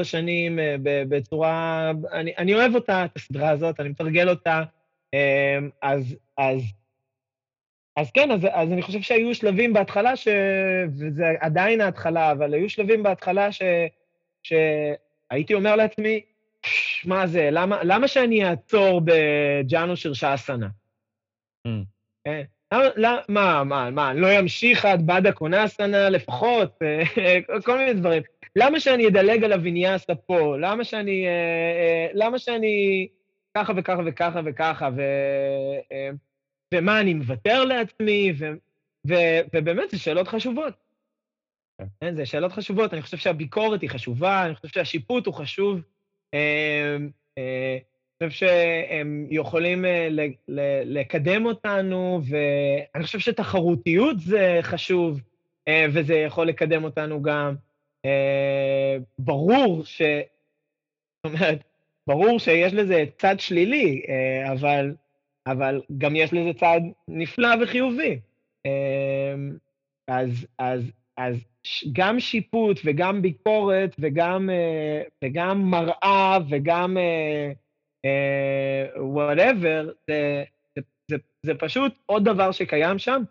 [0.00, 1.90] 13-14 שנים אה, בצורה...
[2.12, 4.62] אני, אני אוהב אותה, את הסדרה הזאת, אני מתרגל אותה.
[5.14, 6.62] אה, אז, אז,
[7.96, 10.28] אז כן, אז, אז אני חושב שהיו שלבים בהתחלה, ש...
[10.98, 13.62] וזה עדיין ההתחלה, אבל היו שלבים בהתחלה ש...
[14.42, 16.20] שהייתי אומר לעצמי,
[17.04, 20.68] מה זה, למה, למה שאני אעצור בג'אנו שרשאסנה?
[21.68, 21.70] Mm.
[22.24, 22.42] כן?
[22.72, 26.78] למה, מה, מה, מה, אני לא אמשיך עד בדה קונסנה לפחות,
[27.64, 28.22] כל מיני דברים.
[28.56, 30.56] למה שאני אדלג על הוויניאסה פה?
[30.60, 33.08] למה שאני, אה, אה, למה שאני
[33.56, 35.00] ככה וככה וככה וככה, ו,
[35.92, 36.10] אה,
[36.74, 38.46] ומה, אני מוותר לעצמי, ו,
[39.08, 39.14] ו,
[39.54, 40.74] ובאמת, זה שאלות חשובות.
[42.00, 45.80] כן, זה שאלות חשובות, אני חושב שהביקורת היא חשובה, אני חושב שהשיפוט הוא חשוב.
[48.24, 50.08] חושב שהם יכולים אה,
[50.84, 55.20] לקדם אותנו, ואני חושב שתחרותיות זה חשוב,
[55.68, 57.54] אה, וזה יכול לקדם אותנו גם.
[58.04, 60.02] אה, ברור ש...
[61.26, 61.58] זאת אומרת,
[62.06, 64.02] ברור שיש לזה צד שלילי,
[64.52, 64.94] אבל,
[65.46, 68.20] אבל גם יש לזה צד נפלא וחיובי.
[70.08, 70.82] אז, אז,
[71.16, 71.36] אז
[71.92, 74.50] גם שיפוט וגם ביקורת וגם,
[75.24, 76.96] וגם מראה וגם
[78.96, 80.44] וואטאבר, uh, זה,
[80.76, 83.22] זה, זה, זה פשוט עוד דבר שקיים שם,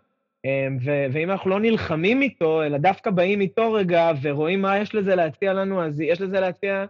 [0.46, 0.50] um,
[0.84, 5.14] ו, ואם אנחנו לא נלחמים איתו, אלא דווקא באים איתו רגע ורואים מה יש לזה
[5.14, 6.84] להציע לנו, אז יש לזה להציע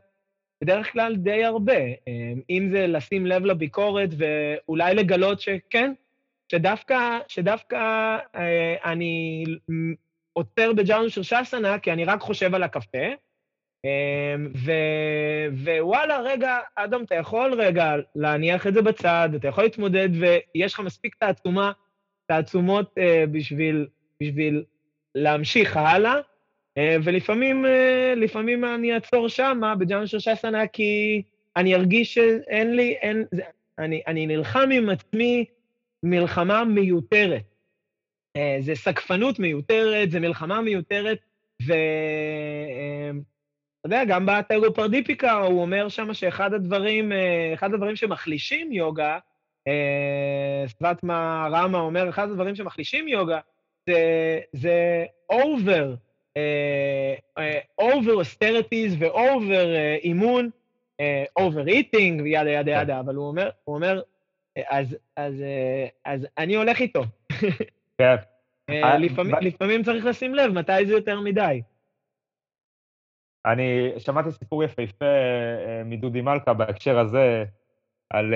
[0.65, 1.87] בדרך כלל די הרבה.
[1.95, 5.93] Um, אם זה לשים לב לביקורת ואולי לגלות שכן,
[6.53, 8.17] שדווקא, שדווקא
[8.85, 9.45] אני
[10.33, 13.09] עוצר בג'אנו של שסנה כי אני רק חושב על הקפה,
[15.65, 20.81] ווואלה, רגע, אדם, אתה יכול רגע להניח את זה בצד, אתה יכול להתמודד, ויש לך
[20.81, 21.73] מספיק תעצומה,
[22.27, 23.87] תעצומות uh, בשביל,
[24.23, 24.65] בשביל
[25.15, 26.21] להמשיך הלאה, uh,
[27.05, 27.69] ולפעמים uh,
[28.17, 31.23] לפעמים אני אעצור שמה, בג'אנר של שסנה, כי
[31.57, 33.25] אני ארגיש שאין לי, אין,
[33.79, 35.45] אני, אני נלחם עם עצמי
[36.03, 37.43] מלחמה מיותרת.
[38.37, 41.19] אה, זה סקפנות מיותרת, זה מלחמה מיותרת,
[41.63, 41.79] ואתה
[43.87, 49.19] אה, יודע, גם בטרופרדיפיקה הוא אומר שם שאחד הדברים, אה, אחד הדברים שמחלישים יוגה,
[50.67, 53.39] סבטמה רמה אומר, אחד הדברים שמחלישים יוגה,
[53.87, 55.97] זה, זה over,
[57.81, 59.67] over austerities ו-over
[60.03, 60.51] אימון,
[61.41, 62.99] over eating וידה ידה ידה, כן.
[62.99, 64.01] אבל הוא אומר, הוא אומר,
[64.69, 65.45] אז, אז,
[66.05, 67.03] אז אני הולך איתו.
[67.99, 68.17] כן.
[68.71, 68.99] אה, אה,
[69.41, 71.63] לפעמים צריך לשים לב מתי זה יותר מדי.
[73.47, 77.45] אני שמעתי סיפור יפהפה אה, מדודי מלכה בהקשר הזה,
[78.11, 78.35] על,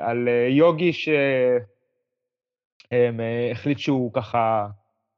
[0.00, 0.92] על יוגי
[2.92, 4.68] שהחליט שהוא ככה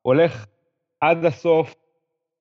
[0.03, 0.47] הולך
[1.01, 1.75] עד הסוף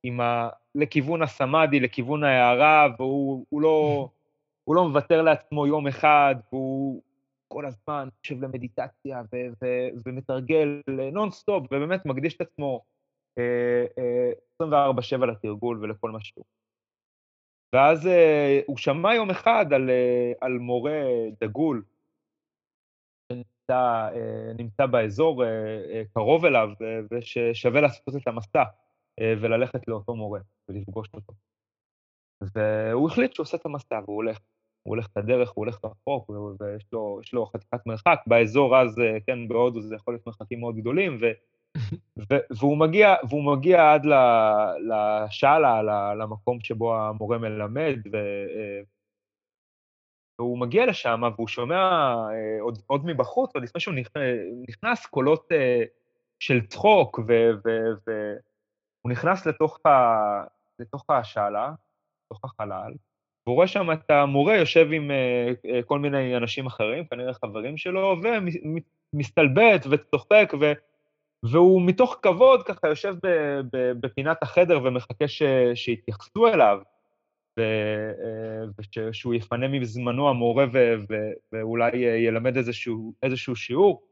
[0.03, 0.49] עם ה...
[0.75, 4.09] לכיוון הסמאדי, לכיוון ההערה, והוא לא,
[4.65, 7.01] הוא לא מוותר לעצמו יום אחד, והוא
[7.47, 12.81] כל הזמן יושב למדיטציה ו- ו- ומתרגל נונסטופ, ובאמת מקדיש את עצמו
[13.37, 14.31] אה, אה,
[15.21, 16.45] 24-7 לתרגול ולכל מה שהוא.
[17.73, 21.01] ואז אה, הוא שמע יום אחד על, אה, על מורה
[21.41, 21.83] דגול,
[23.31, 24.09] שנמצא
[24.57, 25.49] נמצא באזור אה,
[25.93, 28.63] אה, קרוב אליו, אה, וששווה לעשות את המסע
[29.19, 31.33] אה, וללכת לאותו מורה ולפגוש אותו.
[32.55, 34.39] והוא החליט שהוא עושה את המסע והוא הולך.
[34.83, 38.19] הוא הולך את הדרך, הוא הולך רחוק, ויש לו, לו חתיכת מרחק.
[38.27, 41.25] באזור אז, כן, בהודו זה יכול להיות מרחקים מאוד גדולים, ו,
[42.59, 44.05] והוא, מגיע, והוא מגיע עד
[44.79, 45.81] לשאלה,
[46.13, 48.81] למקום שבו המורה מלמד, ו, אה,
[50.39, 51.75] והוא מגיע לשם, והוא שומע
[52.31, 53.95] אה, עוד, עוד מבחוץ, עוד לפני שהוא
[54.67, 55.47] נכנס, קולות
[56.39, 60.43] של צחוק, והוא נכנס לתוך, ה,
[60.79, 61.71] לתוך השאלה,
[62.25, 62.93] לתוך החלל,
[63.45, 65.11] והוא רואה שם את המורה יושב עם
[65.85, 68.15] כל מיני אנשים אחרים, כנראה חברים שלו,
[69.13, 70.73] ומסתלבט וצוחק, ו,
[71.43, 73.15] והוא מתוך כבוד ככה יושב
[73.71, 75.25] בפינת החדר ומחכה
[75.75, 76.79] שיתייחסו אליו,
[78.79, 80.65] ושהוא יפנה מזמנו המורה
[81.51, 84.03] ואולי ילמד איזשהו, איזשהו שיעור.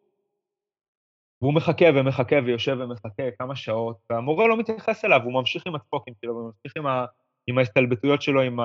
[1.42, 6.14] והוא מחכה ומחכה ויושב ומחכה כמה שעות, והמורה לא מתייחס אליו, הוא ממשיך עם הצפוקים
[6.22, 7.06] שלו, וממשיך עם ה...
[7.48, 8.60] עם ההסתלבטויות שלו עם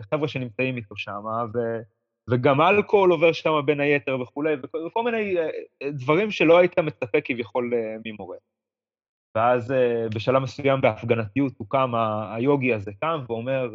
[0.00, 1.22] החבר'ה אה, שנמצאים איתו שם,
[1.54, 1.58] ו,
[2.30, 4.54] וגם אלכוהול עובר שם בין היתר וכולי,
[4.86, 8.36] וכל מיני אה, דברים שלא היית מצפה כביכול אה, ממורה.
[9.36, 9.74] ואז
[10.14, 11.92] בשלב מסוים בהפגנתיות הוא קם,
[12.36, 13.68] היוגי הזה קם ואומר,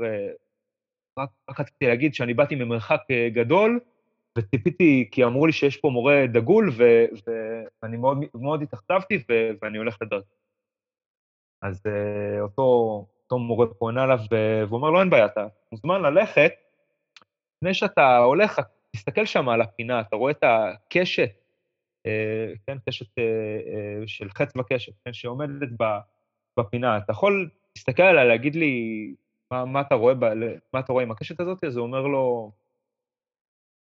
[1.19, 2.99] רק, רציתי להגיד שאני באתי ממרחק
[3.33, 3.79] גדול,
[4.37, 6.83] וציפיתי, כי אמרו לי שיש פה מורה דגול, ו,
[7.83, 9.23] ואני מאוד, מאוד התאכזבתי,
[9.61, 10.35] ואני הולך לדרכי.
[11.61, 11.83] אז
[12.41, 12.61] אותו,
[13.23, 16.62] אותו מורה פונה אליו והוא אומר לו, אין בעיה, אתה מוזמן ללכת.
[17.63, 21.29] לפני שאתה הולך, תסתכל שם על הפינה, אתה רואה את הקשת,
[22.05, 25.69] אה, כן, קשת אה, אה, של חץ בקשת, כן, שעומדת
[26.59, 26.97] בפינה.
[26.97, 29.15] אתה יכול להסתכל עליה, להגיד לי
[29.51, 30.13] מה, מה, אתה רואה
[30.73, 31.63] מה אתה רואה עם הקשת הזאת?
[31.63, 32.51] אז הוא אומר לו,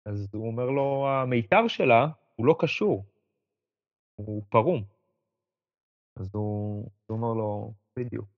[0.06, 3.04] אז הוא אומר לו, המיתר שלה הוא לא קשור,
[4.16, 4.84] הוא פרום.
[6.16, 8.28] אז הוא, הוא אומר לו, בדיוק.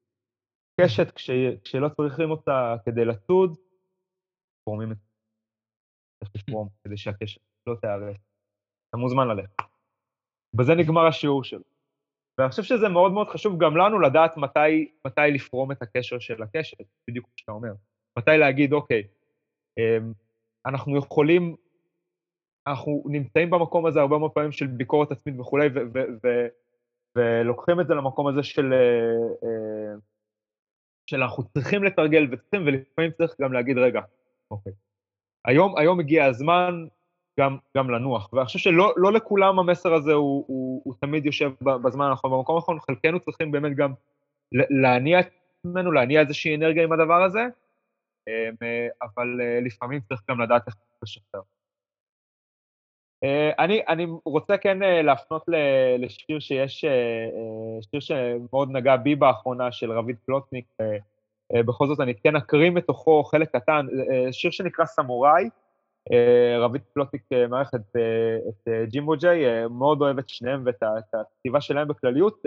[0.80, 1.30] קשת, כש,
[1.64, 3.56] כשלא צריכים אותה כדי לצוד,
[4.64, 5.11] פורמים את.
[6.24, 8.16] צריך לפרום כדי שהקשת לא תיהרס.
[8.88, 9.62] אתה מוזמן ללכת.
[10.54, 11.62] בזה נגמר השיעור שלו.
[12.38, 16.42] ואני חושב שזה מאוד מאוד חשוב גם לנו לדעת מתי, מתי לפרום את הקשר של
[16.42, 17.72] הקשת, בדיוק כמו שאתה אומר.
[18.18, 19.02] מתי להגיד, אוקיי,
[19.78, 20.12] אמ,
[20.66, 21.56] אנחנו יכולים,
[22.66, 25.68] אנחנו נמצאים במקום הזה הרבה מאוד פעמים של ביקורת עצמית וכולי,
[27.16, 28.72] ולוקחים את זה למקום הזה של...
[28.72, 29.94] אה, אה,
[31.06, 34.00] שאנחנו צריכים לתרגל וצריכים, ולפעמים צריך גם להגיד, רגע,
[34.50, 34.72] אוקיי,
[35.44, 36.86] היום, היום הגיע הזמן
[37.40, 41.50] גם, גם לנוח, ואני חושב שלא לא לכולם המסר הזה הוא, הוא, הוא תמיד יושב
[41.64, 43.92] בזמן הנכון, במקום הנכון, חלקנו צריכים באמת גם
[44.70, 45.28] להניע את
[45.58, 47.46] עצמנו, להניע איזושהי אנרגיה עם הדבר הזה,
[48.28, 48.54] אמ,
[49.02, 51.40] אבל אה, לפעמים צריך גם לדעת איך לשחרר.
[53.24, 55.44] אה, אני, אני רוצה כן אה, להפנות
[55.98, 56.84] לשיר שיש,
[57.90, 60.66] שיר שמאוד נגע בי באחרונה, של רביד פלוטניק,
[61.52, 63.86] בכל זאת אני כן אקריא מתוכו חלק קטן,
[64.30, 65.48] שיר שנקרא סמוראי,
[66.58, 67.80] רביד פלוטניק מערכת
[68.48, 70.82] את ג'ימבו ג'יי, מאוד אוהב את שניהם ואת
[71.14, 72.42] הכתיבה שלהם בכלליות.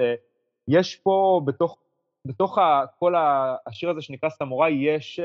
[0.67, 1.77] יש פה, בתוך,
[2.25, 2.57] בתוך
[2.99, 3.13] כל
[3.67, 5.19] השיר הזה שנקרא סמוראי, יש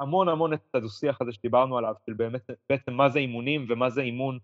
[0.00, 4.00] המון המון את הדו-שיח הזה שדיברנו עליו, של באמת, בעצם מה זה אימונים ומה זה
[4.00, 4.38] אימון.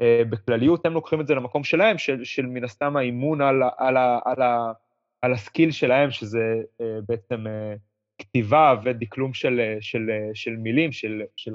[0.00, 3.96] אה, בכלליות הם לוקחים את זה למקום שלהם, של, של מן הסתם האימון על, על,
[3.96, 4.42] על, על,
[5.22, 7.74] על הסקיל שלהם, שזה אה, בעצם אה,
[8.18, 11.52] כתיבה ודקלום של, של, של מילים, של, של.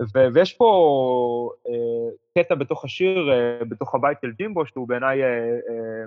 [0.00, 6.04] ו- ויש פה אה, קטע בתוך השיר, אה, בתוך הבית של ג'ימבו, שהוא בעיניי אה,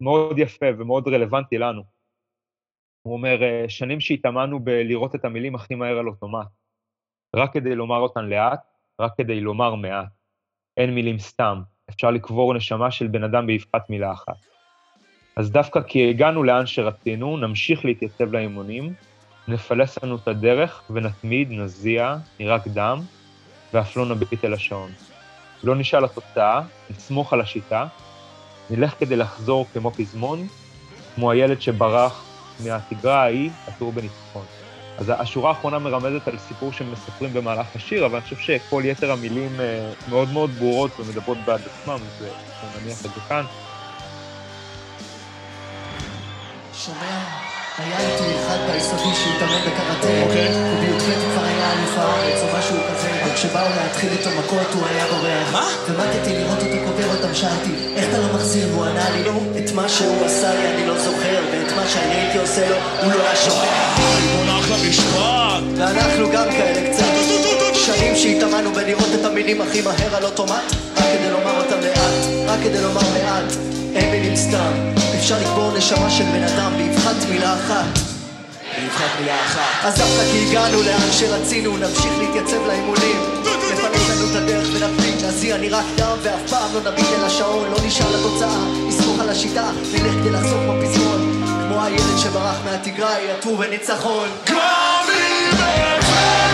[0.00, 1.82] מאוד יפה ומאוד רלוונטי לנו.
[3.02, 6.46] הוא אומר, שנים שהתאמנו בלראות את המילים הכי מהר על אוטומט,
[7.36, 8.60] רק כדי לומר אותן לאט,
[9.00, 10.08] רק כדי לומר מעט.
[10.76, 14.51] אין מילים סתם, אפשר לקבור נשמה של בן אדם באבחת מילה אחת.
[15.36, 18.92] אז דווקא כי הגענו לאן שרצינו, נמשיך להתייצב לאימונים,
[19.48, 23.00] נפלס לנו את הדרך ונתמיד, נזיע, נירק דם,
[23.74, 24.90] ואף לא נביט אל השעון.
[25.64, 27.86] לא נשאל התוצאה, נסמוך על השיטה,
[28.70, 30.46] נלך כדי לחזור כמו פזמון,
[31.14, 32.24] כמו הילד שברח
[32.64, 34.44] מהתגרה ההיא, עטור בניצחון.
[34.98, 39.60] אז השורה האחרונה מרמזת על סיפור שמספרים במהלך השיר, אבל אני חושב שכל יתר המילים
[39.60, 41.98] אה, מאוד מאוד ברורות ומדברות בעד עצמם,
[42.62, 43.44] אז נניח את זה כאן.
[46.84, 47.18] שומע?
[47.78, 50.48] היה איתי אחד ביסודי שהתאמן בקראטה, אוקיי.
[50.48, 55.52] ובי"ח כבר היה אלוף הארץ או משהו כזה, וכשבאו להתחיל איתו מכות הוא היה בורח.
[55.52, 55.68] מה?
[55.88, 58.68] ומטתי לראות אותו קובר אותם, שאלתי, איך אתה לא מחזיר?
[58.72, 62.14] והוא ענה לי, לא, את מה שהוא עשה לי אני לא זוכר, ואת מה שאני
[62.14, 63.94] הייתי עושה לו, הוא לא היה שומע.
[64.36, 65.62] מונח למשפט!
[65.76, 67.02] ואנחנו גם כאלה קצת.
[67.74, 72.58] שנים שהתאמנו בלראות את המילים הכי מהר על אוטומט, רק כדי לומר אותם לאט, רק
[72.62, 73.52] כדי לומר מעט,
[73.94, 74.72] אין מילים סתם.
[75.18, 77.98] אפשר לקבור נשמה של בן אדם באבחת מילה אחת.
[78.76, 79.84] באבחת מילה אחת.
[79.84, 83.16] אז דווקא כי הגענו לאן שרצינו, נמשיך להתייצב לאימונים.
[83.72, 87.78] נפלס לנו את הדרך ונפליג, נזיע נראה דם ואף פעם לא נביט אל השעון, לא
[87.86, 91.44] נשאל לתוצאה, נסמוך על השיטה, נלך כדי לחסוך בפזמון.
[91.44, 94.28] כמו הילד שברח מהתיגראי, עטור בניצחון.
[94.46, 96.51] גם אם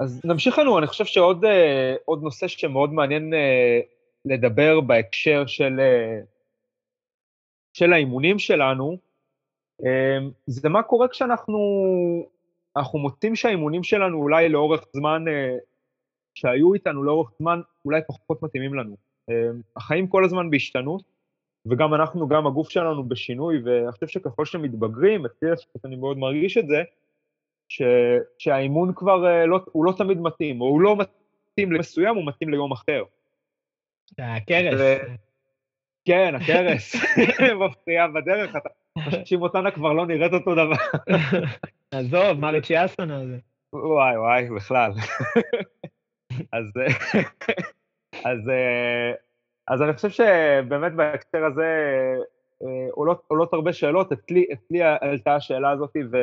[0.00, 3.36] אז נמשיך לנו, אני חושב שעוד uh, נושא שמאוד מעניין uh,
[4.24, 6.26] לדבר בהקשר של, uh,
[7.72, 8.98] של האימונים שלנו,
[9.82, 9.86] uh,
[10.46, 11.58] זה מה קורה כשאנחנו
[12.76, 15.60] אנחנו מוצאים שהאימונים שלנו אולי לאורך זמן, uh,
[16.34, 18.96] שהיו איתנו לאורך זמן, אולי פחות מתאימים לנו.
[19.30, 19.34] Uh,
[19.76, 21.02] החיים כל הזמן בהשתנות,
[21.66, 25.48] וגם אנחנו, גם הגוף שלנו בשינוי, ואני חושב שככל שמתבגרים, אצלי
[25.84, 26.82] אני מאוד מרגיש את זה,
[28.38, 32.48] שהאימון כבר אה, לא, הוא לא תמיד מתאים, או הוא לא מתאים למסוים, הוא מתאים
[32.48, 33.02] ליום אחר.
[34.18, 34.80] הכרס.
[36.04, 36.94] כן, הכרס,
[37.60, 38.68] מפריעה בדרך, אתה
[39.04, 40.76] חושב שמוטנה כבר לא נראית אותו דבר.
[41.94, 43.38] עזוב, מה ריצ'יאסון הזה.
[43.72, 44.92] וואי, וואי, בכלל.
[46.52, 46.64] אז,
[48.24, 49.12] אז, אה,
[49.68, 51.96] אז אני חושב שבאמת בהקשר הזה
[52.62, 56.16] אה, עולות, עולות הרבה שאלות, אצלי, אצלי עלתה השאלה הזאת, ו...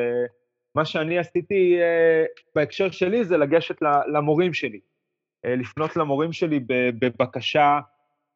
[0.78, 3.76] מה שאני עשיתי uh, בהקשר שלי זה לגשת
[4.14, 6.60] למורים שלי, uh, לפנות למורים שלי
[7.00, 7.80] בבקשה,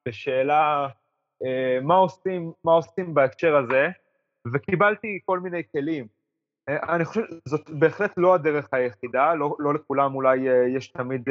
[0.07, 0.87] בשאלה
[1.43, 1.47] uh,
[1.81, 3.87] מה, עושים, מה עושים בהקשר הזה,
[4.53, 6.07] וקיבלתי כל מיני כלים.
[6.67, 10.39] אני חושב שזאת בהחלט לא הדרך היחידה, לא, לא לכולם אולי
[10.75, 11.29] יש תמיד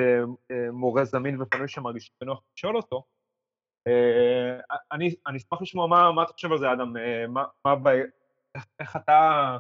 [0.73, 3.05] מורה זמין ופנוי שמרגיש בנוח לשאול אותו.
[4.93, 6.95] אני, אני אשמח לשמוע מה, מה אתה חושב על זה, אדם,
[7.29, 7.93] מה, מה,
[8.55, 9.57] איך, איך אתה...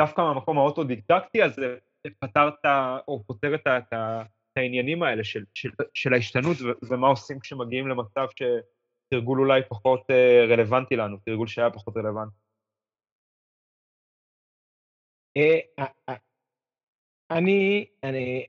[0.00, 1.78] דווקא מהמקום האוטודידקטי הזה,
[2.18, 2.64] פתרת
[3.08, 6.56] או פותר את, את, את העניינים האלה של, של, של ההשתנות
[6.90, 12.36] ומה עושים כשמגיעים למצב שתרגול אולי פחות אה, רלוונטי לנו, תרגול שהיה פחות רלוונטי.
[15.36, 15.58] אה,
[16.08, 16.14] אה,
[17.30, 18.46] אני, אני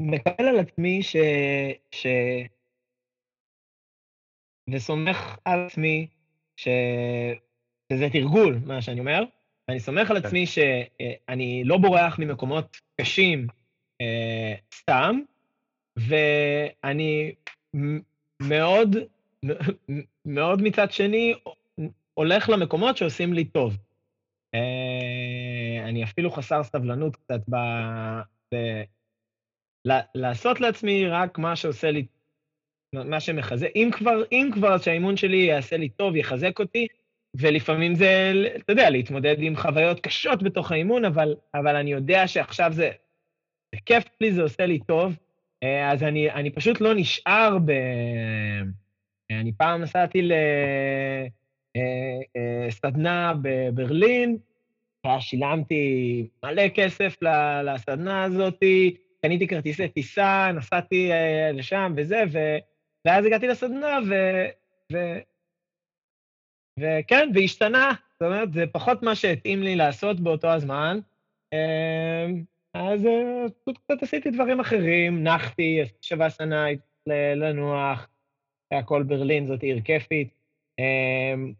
[0.00, 1.16] מקבל על עצמי ש...
[1.90, 2.06] ש...
[4.72, 6.08] וסומך על עצמי
[6.56, 6.68] ש...
[7.92, 9.22] שזה תרגול, מה שאני אומר,
[9.68, 10.26] ואני סומך על כן.
[10.26, 13.46] עצמי שאני לא בורח ממקומות קשים
[14.00, 15.20] אה, סתם,
[15.98, 17.34] ואני
[18.42, 18.96] מאוד,
[20.24, 21.34] מאוד מצד שני
[22.14, 23.76] הולך למקומות שעושים לי טוב.
[24.54, 27.56] אה, אני אפילו חסר סבלנות קצת ב...
[28.54, 28.56] ב...
[30.14, 32.06] לעשות לעצמי רק מה שעושה לי,
[32.94, 33.68] מה שמחזק.
[33.76, 36.86] אם כבר, אם כבר, שהאימון שלי יעשה לי טוב, יחזק אותי,
[37.34, 42.72] ולפעמים זה, אתה יודע, להתמודד עם חוויות קשות בתוך האימון, אבל, אבל אני יודע שעכשיו
[42.72, 42.90] זה,
[43.74, 45.16] זה כיף לי, זה עושה לי טוב,
[45.62, 47.72] אה, אז אני, אני פשוט לא נשאר ב...
[49.30, 50.28] אני פעם נסעתי
[52.68, 54.36] לסדנה בברלין,
[55.20, 57.16] שילמתי מלא כסף
[57.64, 58.62] לסדנה הזאת,
[59.22, 61.10] קניתי כרטיסי טיסה, נסעתי
[61.52, 62.38] לשם וזה, ו...
[63.04, 64.14] ואז הגעתי לסדנה, ו...
[64.92, 65.18] ו...
[66.80, 67.92] וכן, והשתנה.
[68.12, 70.98] זאת אומרת, זה פחות מה שהתאים לי לעשות באותו הזמן.
[71.52, 72.44] אמ,
[72.74, 76.66] אז אה, פשוט קצת עשיתי דברים אחרים, נחתי, עשיתי שווה שנה
[77.36, 78.08] לנוח,
[78.72, 80.28] הכל ברלין, זאת עיר כיפית.
[80.78, 81.52] אמ,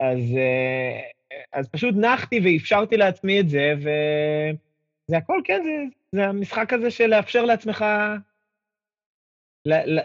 [0.00, 1.00] אז, אה,
[1.52, 7.06] אז פשוט נחתי ואפשרתי לעצמי את זה, וזה הכל, כן, זה, זה המשחק הזה של
[7.06, 7.84] לאפשר לעצמך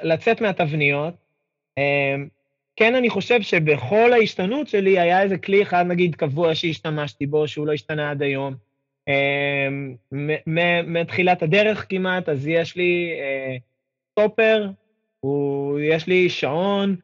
[0.03, 1.13] לצאת מהתבניות.
[2.75, 7.67] כן, אני חושב שבכל ההשתנות שלי היה איזה כלי אחד, נגיד, קבוע שהשתמשתי בו, שהוא
[7.67, 8.55] לא השתנה עד היום.
[9.07, 9.95] אמ,
[10.87, 13.57] מתחילת הדרך כמעט, אז יש לי אה,
[15.81, 16.95] יש לי שעון,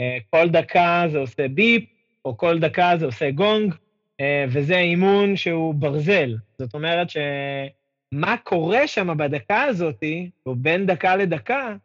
[0.00, 1.84] אה, כל דקה זה עושה ביפ,
[2.24, 3.74] או כל דקה זה עושה גונג,
[4.20, 6.36] אה, וזה אימון שהוא ברזל.
[6.58, 10.02] זאת אומרת שמה קורה שם בדקה הזאת,
[10.46, 11.76] או בין דקה לדקה,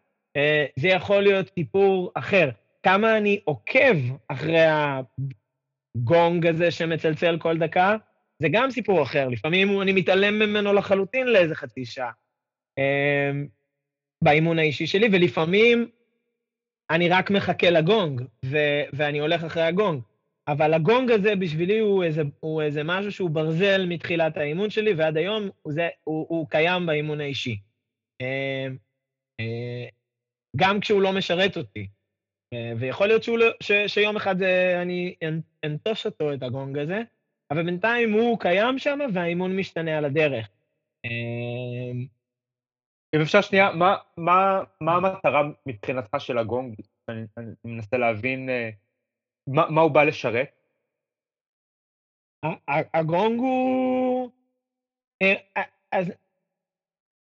[0.76, 2.50] זה יכול להיות סיפור אחר.
[2.84, 4.64] כמה אני עוקב אחרי
[5.98, 7.96] הגונג הזה שמצלצל כל דקה,
[8.42, 9.28] זה גם סיפור אחר.
[9.28, 12.12] לפעמים אני מתעלם ממנו לחלוטין לאיזה חצי שעה
[12.78, 13.48] אמ,
[14.24, 15.90] באימון האישי שלי, ולפעמים
[16.92, 20.02] אני רק מחכה לגונג, ו- ואני הולך אחרי הגונג.
[20.48, 25.18] אבל הגונג הזה בשבילי הוא איזה, הוא איזה משהו שהוא ברזל מתחילת האימון שלי, ועד
[25.18, 27.60] היום הוא, זה, הוא, הוא קיים באימון האישי.
[28.22, 28.78] אמ,
[29.40, 29.88] אה,
[30.58, 31.88] גם כשהוא לא משרת אותי.
[32.54, 35.16] אה, ויכול להיות לא, ש, שיום אחד אה, אני
[35.66, 37.02] אנטוש אותו, את הגונג הזה,
[37.52, 40.50] אבל בינתיים הוא קיים שם והאימון משתנה על הדרך.
[41.06, 41.92] אה,
[43.16, 46.76] אם אפשר שנייה, מה, מה, מה המטרה מבחינתך של הגונג?
[47.10, 48.50] אני, אני מנסה להבין
[49.48, 50.50] מה, מה הוא בא לשרת.
[52.68, 54.30] הגונג הוא...
[55.92, 56.12] אז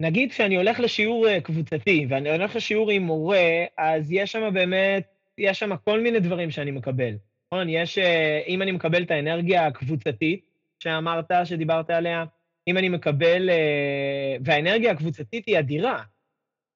[0.01, 5.59] נגיד שאני הולך לשיעור קבוצתי, ואני הולך לשיעור עם מורה, אז יש שם באמת יש
[5.59, 7.13] שם כל מיני דברים שאני מקבל.
[7.53, 7.69] נכון?
[7.69, 10.45] יש, אה, אם אני מקבל את האנרגיה הקבוצתית
[10.79, 12.25] שאמרת, שדיברת עליה,
[12.67, 16.03] אם אני מקבל, אה, והאנרגיה הקבוצתית היא אדירה,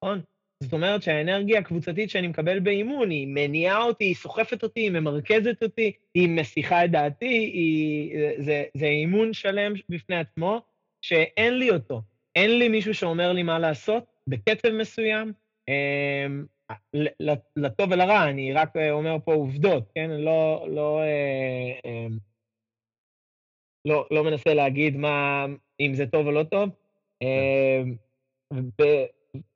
[0.03, 0.21] נכון?
[0.63, 5.63] זאת אומרת שהאנרגיה הקבוצתית שאני מקבל באימון, היא מניעה אותי, היא סוחפת אותי, היא ממרכזת
[5.63, 10.61] אותי, היא מסיחה את דעתי, היא, זה, זה אימון שלם בפני עצמו,
[11.01, 12.01] שאין לי אותו.
[12.35, 15.33] אין לי מישהו שאומר לי מה לעשות בקצב מסוים.
[16.95, 17.01] אמ,
[17.55, 20.09] לטוב ולרע, אני רק אה, אומר פה עובדות, כן?
[20.09, 22.07] לא, לא, אה, אה,
[23.85, 25.45] לא, לא מנסה להגיד מה,
[25.79, 26.69] אם זה טוב או לא טוב.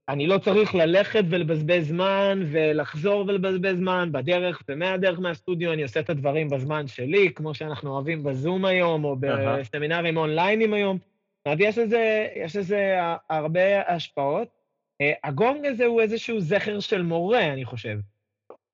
[0.09, 6.09] אני לא צריך ללכת ולבזבז זמן ולחזור ולבזבז זמן בדרך ומהדרך מהסטודיו, אני עושה את
[6.09, 10.97] הדברים בזמן שלי, כמו שאנחנו אוהבים בזום היום, או בסמינרים אונליינים היום.
[10.97, 12.97] זאת אומרת, יש לזה, יש לזה
[13.29, 14.47] הרבה השפעות.
[15.01, 17.99] אה, הגונג הזה הוא איזשהו זכר של מורה, אני חושב,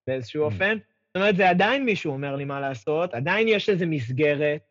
[0.08, 0.46] באיזשהו mm.
[0.46, 0.78] אופן.
[1.08, 4.62] זאת אומרת, זה עדיין מישהו אומר לי מה לעשות, עדיין יש איזו מסגרת.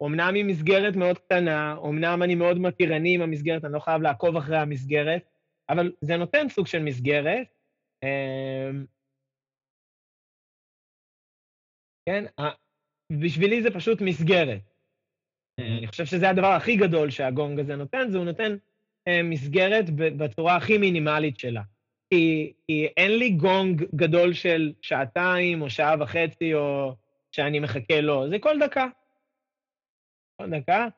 [0.00, 4.02] אומנם אה, היא מסגרת מאוד קטנה, אומנם אני מאוד מתירני עם המסגרת, אני לא חייב
[4.02, 5.22] לעקוב אחרי המסגרת,
[5.68, 7.46] אבל זה נותן סוג של מסגרת.
[8.04, 8.70] אה,
[12.06, 12.24] כן,
[13.12, 14.60] בשבילי זה פשוט מסגרת.
[15.60, 18.56] אני חושב שזה הדבר הכי גדול שהגונג הזה נותן, זה הוא נותן
[19.24, 21.62] מסגרת בצורה הכי מינימלית שלה.
[22.10, 26.94] כי, כי אין לי גונג גדול של שעתיים או שעה וחצי או
[27.32, 28.86] שאני מחכה לו, זה כל דקה.
[30.40, 30.88] כל דקה.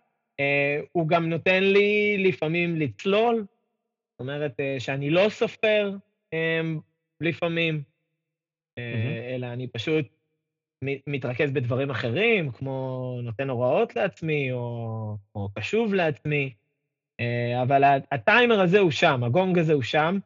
[0.41, 5.93] Uh, הוא גם נותן לי לפעמים לצלול, זאת אומרת uh, שאני לא סופר
[6.35, 6.81] um,
[7.21, 7.83] לפעמים, uh,
[8.79, 9.35] mm-hmm.
[9.35, 10.07] אלא אני פשוט
[11.07, 16.55] מתרכז בדברים אחרים, כמו נותן הוראות לעצמי או, או קשוב לעצמי.
[17.21, 20.19] אה, אבל הטיימר הזה הוא שם, הגונג הזה הוא שם.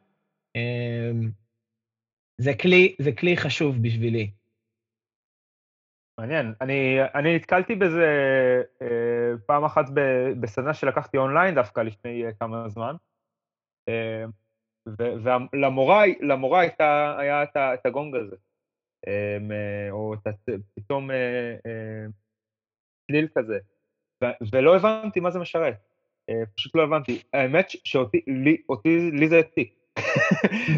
[0.55, 1.11] אה,
[2.37, 4.31] זה כלי, זה כלי חשוב בשבילי.
[6.19, 6.53] מעניין.
[6.61, 8.07] אני, אני נתקלתי בזה
[8.81, 9.85] אה, פעם אחת
[10.41, 12.95] בסדנה שלקחתי אונליין דווקא לפני אה, כמה זמן.
[13.89, 14.25] אה,
[14.87, 18.35] ולמורה הייתה, היה את, את הגונג הזה.
[19.07, 20.27] אה, או את,
[20.75, 22.05] פתאום אה, אה,
[23.07, 23.59] צליל כזה.
[24.51, 25.94] ולא הבנתי מה זה משרת.
[26.29, 27.21] אה, פשוט לא הבנתי.
[27.33, 29.73] האמת שאותי, לי, אותי, לי זה העתיק.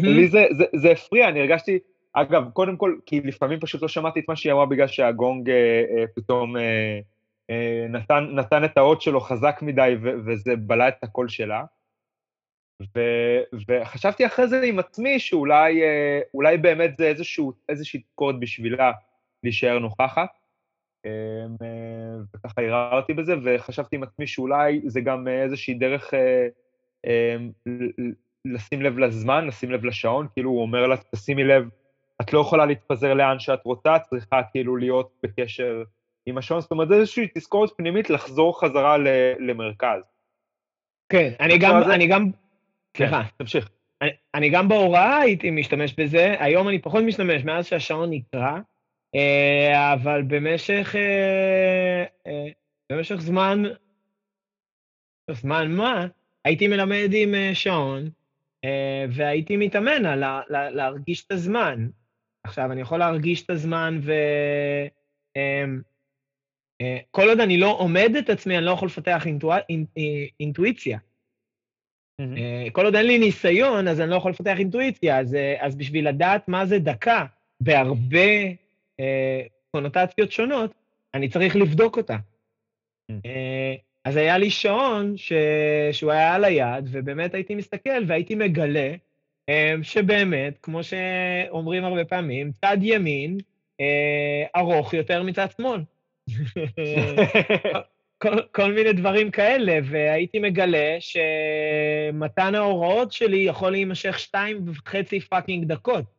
[0.02, 1.78] לי זה, זה, זה הפריע, אני הרגשתי,
[2.12, 5.84] אגב, קודם כל, כי לפעמים פשוט לא שמעתי את מה שהיא אמרה בגלל שהגונג אה,
[5.96, 7.00] אה, פתאום אה,
[7.50, 11.64] אה, נתן, נתן את האות שלו חזק מדי ו, וזה בלע את הקול שלה.
[12.96, 18.92] ו- וחשבתי אחרי זה עם עצמי שאולי אה, באמת זה איזשהו, איזושהי תקורת בשבילה
[19.44, 20.37] להישאר נוכחת.
[21.06, 21.10] אה,
[21.62, 21.66] אה,
[22.36, 27.36] וככה ערערתי בזה, וחשבתי עם עצמי שאולי זה גם אה, איזושהי דרך אה,
[27.66, 28.12] ל-
[28.44, 31.68] לשים לב לזמן, לשים לב לשעון, כאילו הוא אומר לה, תשימי לב,
[32.20, 35.82] את לא יכולה להתפזר לאן שאת רוצה, את צריכה כאילו להיות בקשר
[36.26, 38.96] עם השעון, זאת אומרת, זה איזושהי תזכורת פנימית לחזור חזרה
[39.38, 40.02] למרכז.
[41.08, 42.26] כן, אני גם, זה- אני גם,
[42.96, 43.68] סליחה, תמשיך.
[44.02, 48.58] אני, אני גם בהוראה הייתי משתמש בזה, היום אני פחות משתמש, מאז שהשעון נקרא, אה,
[49.94, 52.48] אבל במשך, אה, אה,
[52.92, 53.62] במשך זמן,
[55.30, 56.06] זמן מה,
[56.44, 58.10] הייתי מלמד עם אה, שעון,
[58.64, 61.88] אה, והייתי מתאמן על לה- להרגיש את הזמן.
[62.46, 64.12] עכשיו, אני יכול להרגיש את הזמן ו...
[65.36, 65.64] אה,
[66.82, 70.26] אה, כל עוד אני לא עומד את עצמי, אני לא יכול לפתח אינטואי, אינ- אה,
[70.40, 70.98] אינטואיציה.
[72.20, 75.18] אה, כל עוד אין לי ניסיון, אז אני לא יכול לפתח אינטואיציה.
[75.20, 77.26] אז, אה, אז בשביל לדעת מה זה דקה
[77.62, 78.52] בהרבה אה,
[79.70, 80.74] קונוטציות שונות,
[81.14, 82.16] אני צריך לבדוק אותה.
[82.16, 83.14] Mm.
[83.26, 83.74] אה,
[84.04, 85.32] אז היה לי שעון ש...
[85.92, 88.94] שהוא היה על היד, ובאמת הייתי מסתכל והייתי מגלה
[89.48, 93.38] אה, שבאמת, כמו שאומרים הרבה פעמים, צד ימין
[93.80, 95.80] אה, ארוך יותר מצד שמאל.
[98.22, 105.64] כל, כל מיני דברים כאלה, והייתי מגלה שמתן ההוראות שלי יכול להימשך שתיים וחצי פאקינג
[105.64, 106.17] דקות, אה,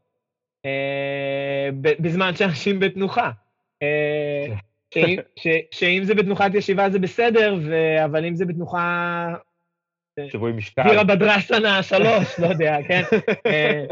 [2.00, 3.32] בזמן שאנשים בתנוחה.
[3.84, 4.56] אה,
[4.94, 9.36] שאם, ש, שאם זה בתנוחת ישיבה זה בסדר, ו, אבל אם זה בתנוחה...
[10.28, 10.82] שבוי משקל.
[10.90, 13.02] וירה בדרסנה שלוש, לא יודע, כן?
[13.46, 13.86] אה,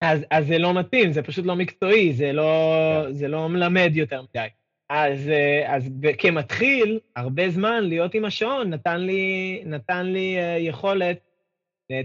[0.00, 4.22] אז, אז זה לא מתאים, זה פשוט לא מקצועי, זה לא, זה לא מלמד יותר
[4.22, 4.48] מדי.
[4.90, 11.16] אז, אה, אז כמתחיל, הרבה זמן להיות עם השעון נתן לי, נתן לי אה, יכולת
[11.16, 11.27] אה,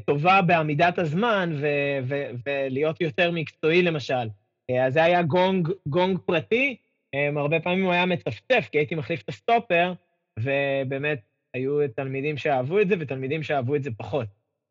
[0.06, 4.28] טובה בעמידת הזמן ו- ו- ולהיות יותר מקצועי, למשל.
[4.70, 6.78] אה, אז זה היה גונג, גונג פרטי,
[7.16, 9.94] אה, הרבה פעמים הוא היה מצפצף, כי הייתי מחליף את הסטופר,
[10.40, 11.22] ובאמת
[11.54, 14.28] היו תלמידים שאהבו את זה ותלמידים שאהבו את זה פחות.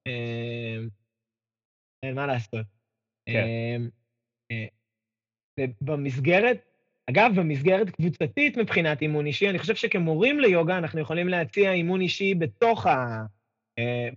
[0.07, 0.77] אה,
[2.03, 2.67] אין מה לעשות.
[3.29, 3.47] כן.
[5.61, 6.59] ובמסגרת,
[7.11, 12.35] אגב, במסגרת קבוצתית מבחינת אימון אישי, אני חושב שכמורים ליוגה אנחנו יכולים להציע אימון אישי
[12.35, 13.25] בתוך, ה,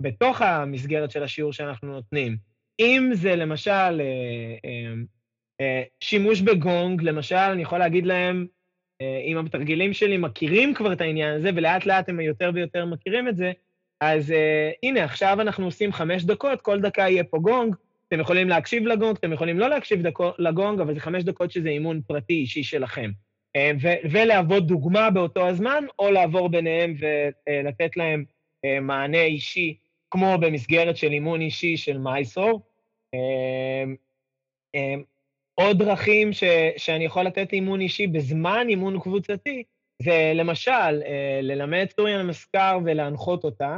[0.02, 2.38] בתוך המסגרת של השיעור שאנחנו נותנים.
[2.80, 4.94] אם זה למשל אה, אה,
[5.62, 8.48] אה, שימוש בגונג, למשל, אני יכול להגיד להם,
[9.02, 13.28] אה, אם המתרגלים שלי מכירים כבר את העניין הזה, ולאט לאט הם יותר ויותר מכירים
[13.28, 13.52] את זה,
[14.02, 17.76] אז אה, הנה, עכשיו אנחנו עושים חמש דקות, כל דקה יהיה פה גונג,
[18.08, 21.70] אתם יכולים להקשיב לגונג, אתם יכולים לא להקשיב דקו, לגונג, אבל זה חמש דקות שזה
[21.70, 23.12] אימון פרטי אישי שלכם.
[23.56, 28.35] אה, ו- ולהוות דוגמה באותו הזמן, או לעבור ביניהם ולתת להם אה,
[28.82, 29.78] מענה אישי,
[30.12, 32.62] כמו במסגרת של אימון אישי של מייסור.
[33.14, 33.84] אה,
[34.76, 34.96] אה,
[35.56, 36.44] עוד דרכים ש,
[36.78, 39.64] שאני יכול לתת אימון אישי בזמן אימון קבוצתי,
[40.02, 43.78] זה למשל, אה, ללמד סוריה למסקר ולהנחות אותה,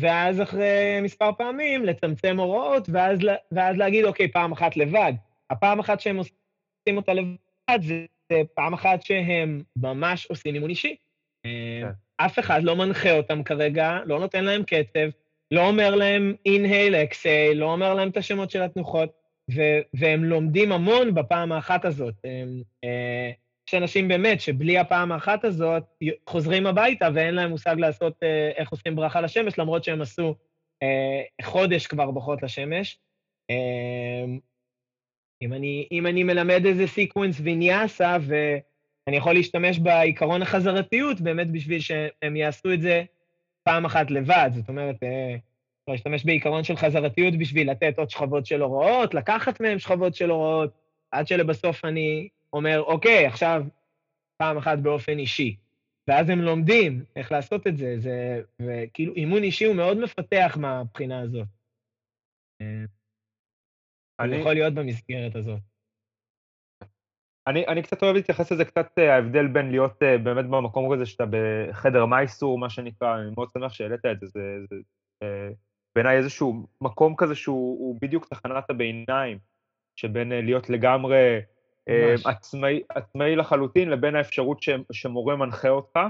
[0.00, 3.18] ואז אחרי מספר פעמים לצמצם הוראות, ואז,
[3.52, 5.12] ואז להגיד, אוקיי, פעם אחת לבד.
[5.50, 10.96] הפעם אחת שהם עושים אותה לבד, זה, זה פעם אחת שהם ממש עושים אימון אישי.
[11.46, 11.50] אה,
[11.82, 12.05] כן.
[12.16, 15.08] אף אחד לא מנחה אותם כרגע, לא נותן להם קצב,
[15.50, 19.12] לא אומר להם inhale, exhale, לא אומר להם את השמות של התנוחות,
[19.50, 22.14] ו- והם לומדים המון בפעם האחת הזאת.
[22.84, 23.30] אה,
[23.68, 25.82] יש אנשים באמת שבלי הפעם האחת הזאת
[26.28, 30.34] חוזרים הביתה ואין להם מושג לעשות אה, איך עושים ברכה לשמש, למרות שהם עשו
[30.82, 32.98] אה, חודש כבר ברכות לשמש.
[33.50, 34.24] אה,
[35.42, 38.16] אם אני, אם אני מלמד איזה sequence ויניאסה,
[39.06, 43.04] ואני יכול להשתמש בעיקרון החזרתיות באמת בשביל שהם יעשו את זה
[43.62, 44.50] פעם אחת לבד.
[44.54, 49.60] זאת אומרת, אה, אפשר להשתמש בעיקרון של חזרתיות בשביל לתת עוד שכבות של הוראות, לקחת
[49.60, 50.70] מהם שכבות של הוראות,
[51.10, 53.62] עד שלבסוף אני אומר, אוקיי, עכשיו
[54.36, 55.56] פעם אחת באופן אישי.
[56.08, 61.20] ואז הם לומדים איך לעשות את זה, זה וכאילו אימון אישי הוא מאוד מפתח מהבחינה
[61.20, 61.46] הזאת.
[62.60, 62.84] אה,
[64.20, 65.58] אני- יכול להיות במסגרת הזאת.
[67.46, 71.06] אני, אני קצת אוהב להתייחס לזה קצת אה, ההבדל בין להיות אה, באמת במקום כזה
[71.06, 74.40] שאתה בחדר מייסור, מה שנקרא, אני מאוד שמח שהעלית את זה, זה,
[74.70, 74.76] זה
[75.22, 75.48] אה,
[75.94, 79.38] בעיניי איזשהו מקום כזה שהוא הוא בדיוק תחנת הביניים,
[79.96, 81.40] שבין להיות לגמרי
[81.88, 82.26] ממש.
[82.26, 86.00] עצמאי, עצמאי לחלוטין לבין האפשרות ש, שמורה מנחה אותך.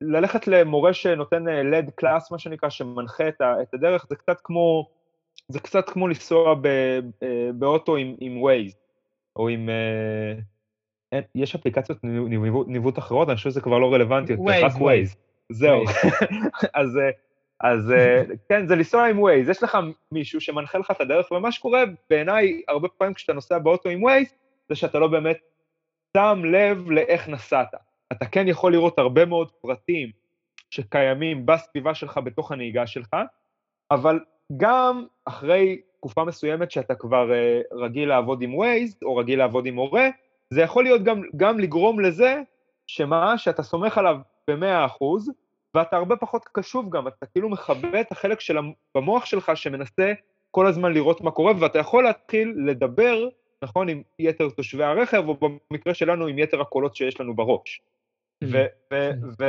[0.00, 4.88] ללכת למורה שנותן לד קלאס, מה שנקרא, שמנחה את הדרך, זה קצת כמו...
[5.48, 6.54] זה קצת כמו לנסוע
[7.22, 8.74] אה, באוטו עם, עם Waze,
[9.36, 9.68] או עם...
[9.68, 14.64] אה, יש אפליקציות ניו- ניווט, ניווט אחרות, אני חושב שזה כבר לא רלוונטי יותר, Waze,
[14.64, 14.72] רק.
[14.72, 15.16] Waze.
[15.52, 15.84] זהו.
[16.74, 17.10] אז, אה,
[17.60, 17.92] אז
[18.48, 19.48] כן, זה לנסוע עם Waze.
[19.48, 19.78] יש לך
[20.12, 24.34] מישהו שמנחה לך את הדרך, ומה שקורה בעיניי, הרבה פעמים כשאתה נוסע באוטו עם Waze,
[24.68, 25.38] זה שאתה לא באמת
[26.16, 27.74] שם לב לאיך נסעת.
[28.12, 30.10] אתה כן יכול לראות הרבה מאוד פרטים
[30.70, 33.16] שקיימים בסביבה שלך, בתוך הנהיגה שלך,
[33.90, 34.20] אבל
[34.56, 39.74] גם אחרי תקופה מסוימת שאתה כבר uh, רגיל לעבוד עם ווייז, או רגיל לעבוד עם
[39.74, 40.08] מורה,
[40.50, 42.42] זה יכול להיות גם, גם לגרום לזה,
[42.86, 44.16] שמה, שאתה סומך עליו
[44.50, 45.30] ב-100%,
[45.74, 48.56] ואתה הרבה פחות קשוב גם, אתה כאילו מכבה את החלק של
[48.94, 50.12] במוח שלך שמנסה
[50.50, 53.28] כל הזמן לראות מה קורה, ואתה יכול להתחיל לדבר,
[53.62, 55.36] נכון, עם יתר תושבי הרכב, או
[55.70, 57.80] במקרה שלנו, עם יתר הקולות שיש לנו בראש.
[58.44, 58.64] ו...
[58.92, 59.44] ו, ו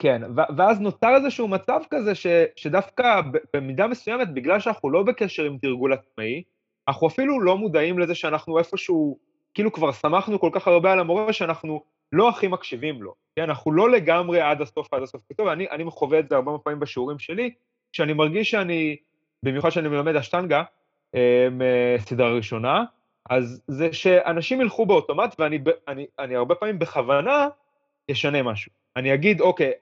[0.00, 0.22] כן,
[0.56, 2.26] ואז נוצר איזשהו מצב כזה ש,
[2.56, 3.20] שדווקא
[3.54, 6.42] במידה מסוימת, בגלל שאנחנו לא בקשר עם תרגול עצמאי,
[6.88, 9.18] אנחנו אפילו לא מודעים לזה שאנחנו איפשהו,
[9.54, 11.82] כאילו כבר שמחנו כל כך הרבה על המורה, שאנחנו
[12.12, 13.14] לא הכי מקשיבים לו.
[13.36, 15.22] כן, אנחנו לא לגמרי עד הסוף, עד הסוף.
[15.28, 17.50] פתאום, אני, אני חווה את זה הרבה פעמים בשיעורים שלי,
[17.92, 18.96] כשאני מרגיש שאני,
[19.44, 20.62] במיוחד שאני מלמד אשטנגה,
[21.98, 22.84] סדרה ראשונה,
[23.30, 27.48] אז זה שאנשים ילכו באוטומט, ואני אני, אני הרבה פעמים בכוונה
[28.10, 28.72] אשנה משהו.
[28.96, 29.72] אני אגיד, אוקיי,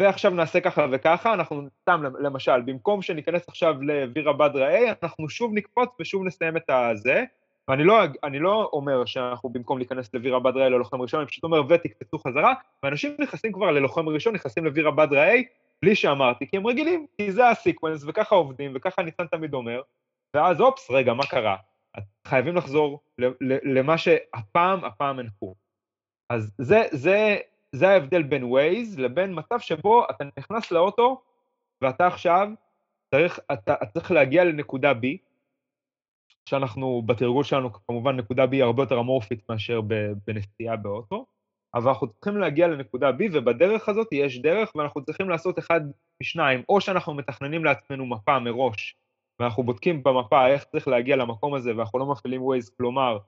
[0.00, 5.52] ועכשיו נעשה ככה וככה, אנחנו סתם, למשל, במקום שניכנס עכשיו לווירה בדרה A, אנחנו שוב
[5.54, 7.24] נקפוץ ושוב נסיים את הזה,
[7.68, 7.98] ואני לא,
[8.40, 12.54] לא אומר שאנחנו במקום להיכנס לווירה בדרה A ללוחם ראשון, אני פשוט אומר ותקפצו חזרה,
[12.82, 15.36] ואנשים נכנסים כבר ללוחם ראשון, נכנסים לווירה בדרה A,
[15.82, 19.82] בלי שאמרתי, כי הם רגילים, כי זה הסיקוונס, וככה עובדים, וככה ניצן תמיד אומר,
[20.36, 21.56] ואז אופס, רגע, מה קרה?
[22.26, 23.00] חייבים לחזור
[23.64, 25.54] למה שהפעם, הפעם הנחו.
[26.30, 27.36] אז זה, זה,
[27.72, 31.22] זה ההבדל בין ווייז לבין מצב שבו אתה נכנס לאוטו
[31.80, 32.48] ואתה עכשיו
[33.14, 35.06] צריך, אתה, אתה צריך להגיע לנקודה B,
[36.48, 39.80] שאנחנו, בתרגול שלנו כמובן נקודה B הרבה יותר אמורפית מאשר
[40.26, 41.26] בנסיעה באוטו,
[41.74, 45.80] אבל אנחנו צריכים להגיע לנקודה B, ובדרך הזאת יש דרך, ואנחנו צריכים לעשות אחד
[46.22, 48.96] משניים, או שאנחנו מתכננים לעצמנו מפה מראש,
[49.40, 53.18] ואנחנו בודקים במפה איך צריך להגיע למקום הזה, ואנחנו לא מפעילים Waze, כלומר,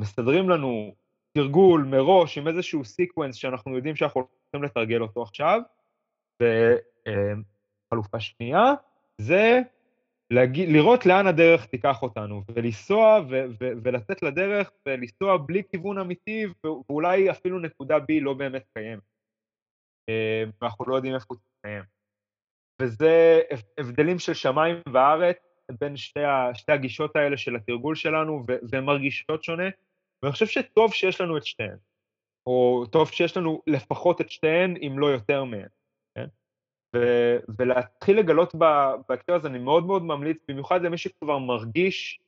[0.00, 0.94] מסדרים לנו
[1.42, 5.60] תרגול מראש עם איזשהו sequence שאנחנו יודעים שאנחנו הולכים לתרגל אותו עכשיו,
[6.42, 8.62] וחלופה שנייה,
[9.20, 9.60] זה
[10.30, 16.46] להגיד, לראות לאן הדרך תיקח אותנו, ולנסוע ו- ו- ולצאת לדרך ולנסוע בלי כיוון אמיתי,
[16.64, 19.02] ואולי אפילו נקודה B לא באמת קיימת.
[20.62, 21.82] ואנחנו לא יודעים איפה הוא תקיים.
[22.82, 23.40] וזה
[23.78, 25.36] הבדלים של שמיים וארץ
[25.80, 29.68] בין שתי, ה- שתי הגישות האלה של התרגול שלנו, והן מרגישות שונה.
[30.22, 31.76] ואני חושב שטוב שיש לנו את שתיהן,
[32.46, 35.68] או טוב שיש לנו לפחות את שתיהן, אם לא יותר מהן,
[36.14, 36.26] כן?
[36.96, 38.54] ו- ולהתחיל לגלות
[39.08, 42.20] בהקשר הזה, אני מאוד מאוד ממליץ, במיוחד למי שכבר מרגיש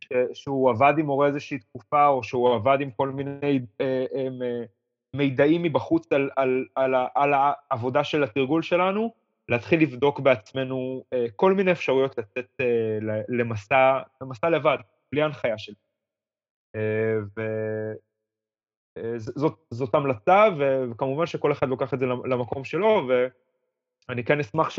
[0.00, 4.28] ש- שהוא עבד עם מורה איזושהי תקופה, או שהוא עבד עם כל מיני אה, אה,
[5.16, 9.14] מידעים מבחוץ על, על, על, על העבודה של התרגול שלנו,
[9.48, 14.78] להתחיל לבדוק בעצמנו אה, כל מיני אפשרויות לצאת אה, למסע, למסע לבד,
[15.12, 15.83] בלי הנחיה שלי.
[18.96, 20.44] וזאת אה, המלצה,
[20.90, 23.08] וכמובן שכל אחד לוקח את זה למקום שלו,
[24.08, 24.70] ואני כן אשמח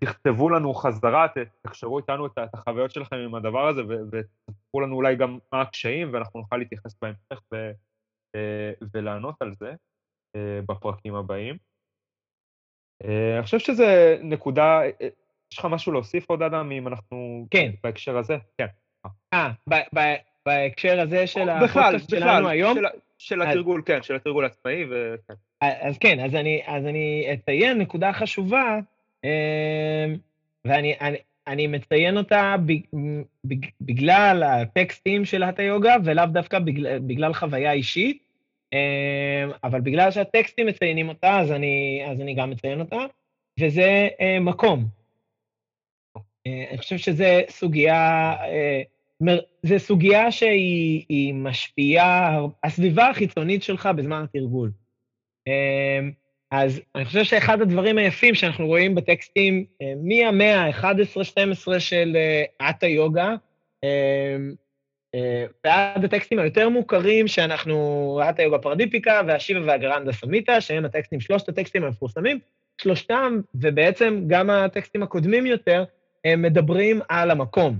[0.00, 1.26] שתכתבו אה, לנו חזרה,
[1.62, 3.82] תקשרו איתנו את החוויות שלכם עם הדבר הזה,
[4.12, 7.72] ותספרו לנו אולי גם מה הקשיים, ואנחנו נוכל להתייחס בהמשך אה,
[8.94, 9.74] ולענות על זה
[10.68, 11.56] בפרקים הבאים.
[13.34, 13.84] אני חושב שזו
[14.22, 14.80] נקודה,
[15.52, 17.46] יש לך משהו להוסיף עוד, אדם, אם אנחנו...
[17.50, 17.70] כן.
[17.82, 18.36] בהקשר הזה?
[18.58, 18.66] כן.
[19.34, 19.50] אה,
[20.46, 22.78] בהקשר הזה של הפודקאסט שלנו היום?
[23.18, 25.34] של התרגול, כן, של התרגול העצמאי, וכן.
[25.60, 28.78] אז כן, אז אני, אז אני אציין נקודה חשובה,
[29.24, 29.30] אמ,
[30.64, 31.16] ואני אני,
[31.46, 32.56] אני מציין אותה
[33.80, 38.22] בגלל הטקסטים של האטה יוגה, ולאו דווקא בגלל, בגלל חוויה אישית,
[38.72, 38.78] אמ,
[39.64, 43.06] אבל בגלל שהטקסטים מציינים אותה, אז אני, אז אני גם מציין אותה,
[43.60, 44.84] וזה אה, מקום.
[46.46, 48.82] אה, אני חושב שזו סוגיה, אה,
[49.62, 54.70] זו סוגיה שהיא משפיעה, הסביבה החיצונית שלך בזמן התרגול.
[55.48, 56.00] אה,
[56.50, 59.64] אז אני חושב שאחד הדברים היפים שאנחנו רואים בטקסטים
[60.02, 62.16] מהמאה ה-11-12 של
[62.70, 63.34] אטה יוגה,
[65.64, 71.84] ועד הטקסטים היותר מוכרים שאנחנו, אטה יוגה פרדיפיקה והשיבה והגרנדה סמיתה, שהם הטקסטים, שלושת הטקסטים
[71.84, 72.38] המפורסמים,
[72.80, 75.84] שלושתם, ובעצם גם הטקסטים הקודמים יותר,
[76.24, 77.78] הם מדברים על המקום.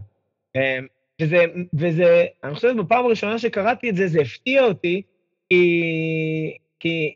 [1.23, 1.45] וזה,
[1.75, 5.03] וזה, אני חושב שבפעם הראשונה שקראתי את זה, זה הפתיע אותי,
[5.49, 7.15] כי, כי,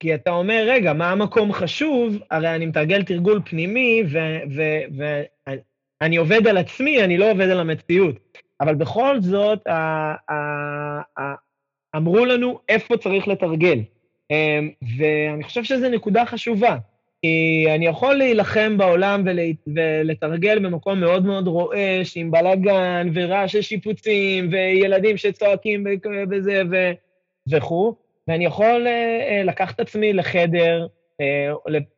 [0.00, 2.18] כי אתה אומר, רגע, מה המקום חשוב?
[2.30, 4.02] הרי אני מתרגל תרגול פנימי,
[6.00, 8.16] ואני עובד על עצמי, אני לא עובד על המציאות.
[8.60, 9.72] אבל בכל זאת, ה,
[10.30, 10.34] ה,
[11.18, 11.34] ה,
[11.96, 13.78] אמרו לנו איפה צריך לתרגל.
[14.98, 16.76] ואני חושב שזו נקודה חשובה.
[17.22, 19.24] כי אני יכול להילחם בעולם
[19.66, 25.86] ולתרגל במקום מאוד מאוד רועש, עם בלאגן ורעש של שיפוצים וילדים שצועקים
[26.30, 26.62] וזה
[27.50, 27.94] וכו',
[28.28, 28.86] ואני יכול
[29.44, 30.86] לקחת את עצמי לחדר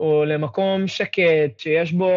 [0.01, 2.11] או למקום שקט, שיש בו,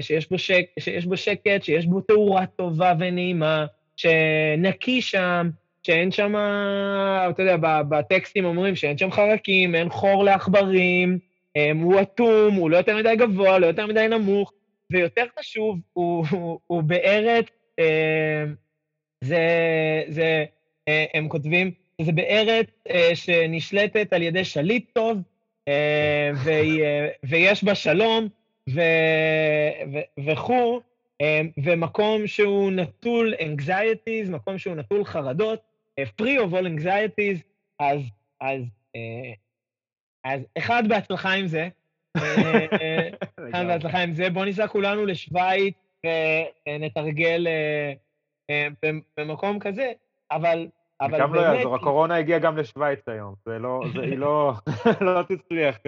[0.00, 5.50] שיש בו, שק, שיש בו שקט, שיש בו תאורה טובה ונעימה, שנקי שם,
[5.82, 6.34] שאין שם,
[7.30, 7.56] אתה יודע,
[7.88, 11.18] בטקסטים אומרים שאין שם חרקים, אין חור לעכברים,
[11.74, 14.52] הוא אטום, הוא לא יותר מדי גבוה, לא יותר מדי נמוך,
[14.92, 17.46] ויותר חשוב, הוא, הוא, הוא בארץ,
[19.24, 19.46] זה,
[20.08, 20.44] זה,
[21.14, 21.70] הם כותבים,
[22.02, 22.66] זה בארץ
[23.14, 25.18] שנשלטת על ידי שליט טוב,
[27.24, 28.28] ויש בה שלום
[30.26, 30.80] וכו',
[31.64, 35.60] ומקום שהוא נטול anxieties, מקום שהוא נטול חרדות,
[36.00, 37.38] free of all anxieties,
[37.80, 38.00] אז,
[38.40, 38.62] אז,
[40.26, 41.68] אז אחד, בהצלחה עם זה.
[42.16, 44.30] אחד, בהצלחה עם זה.
[44.30, 45.74] בואו ניסע כולנו לשוויץ
[46.68, 47.46] ונתרגל
[49.16, 49.92] במקום כזה,
[50.30, 50.68] אבל
[51.00, 54.52] אבל גם לא יעזור, הקורונה הגיעה גם לשוויץ היום, זה לא, זה, היא לא,
[55.06, 55.78] לא תצליח.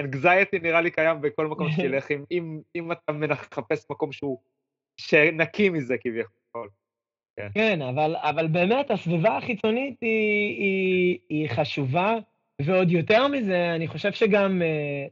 [0.00, 4.38] אנגזייטי נראה לי קיים בכל מקום שתלך, אם, אם, אם אתה מחפש מקום שהוא,
[5.00, 6.68] שנקי מזה כביכול.
[7.36, 12.14] כן, כן אבל, אבל באמת הסביבה החיצונית היא, היא, היא חשובה,
[12.62, 14.62] ועוד יותר מזה, אני חושב שגם,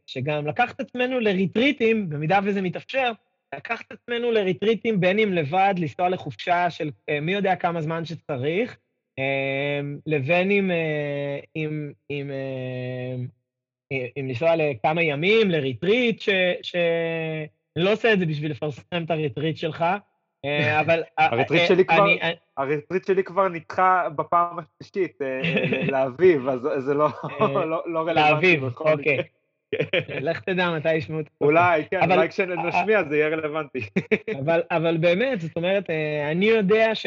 [0.06, 3.12] שגם לקחת את עצמנו לריטריטים, במידה וזה מתאפשר,
[3.54, 6.90] לקחת את עצמנו לריטריטים בין אם לבד, לנסוע לחופשה של
[7.22, 8.76] מי יודע כמה זמן שצריך,
[10.06, 10.70] לבין אם,
[11.56, 12.30] אם, אם,
[14.16, 16.28] אם לנסוע לכמה ימים, לריטריט, ש...
[16.62, 16.76] ש...
[17.76, 19.84] אני לא עושה את זה בשביל לפרסם את הריטריט שלך,
[20.80, 21.02] אבל...
[21.18, 22.06] הריטריט שלי כבר,
[22.56, 25.18] הריטריט שלי כבר נדחה בפעם השלישית
[25.88, 27.08] לאביב, אז זה לא
[27.40, 28.14] רלוונטי.
[28.14, 29.22] לאביב, אוקיי.
[30.20, 31.30] לך תדע מתי ישמעו את זה.
[31.40, 33.80] אולי, כן, אולי כשנשמיע זה יהיה רלוונטי.
[34.76, 35.90] אבל באמת, זאת אומרת,
[36.30, 37.06] אני יודע ש...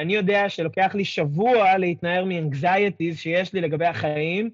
[0.00, 4.50] אני יודע שלוקח לי שבוע להתנער מ anxieties שיש לי לגבי החיים,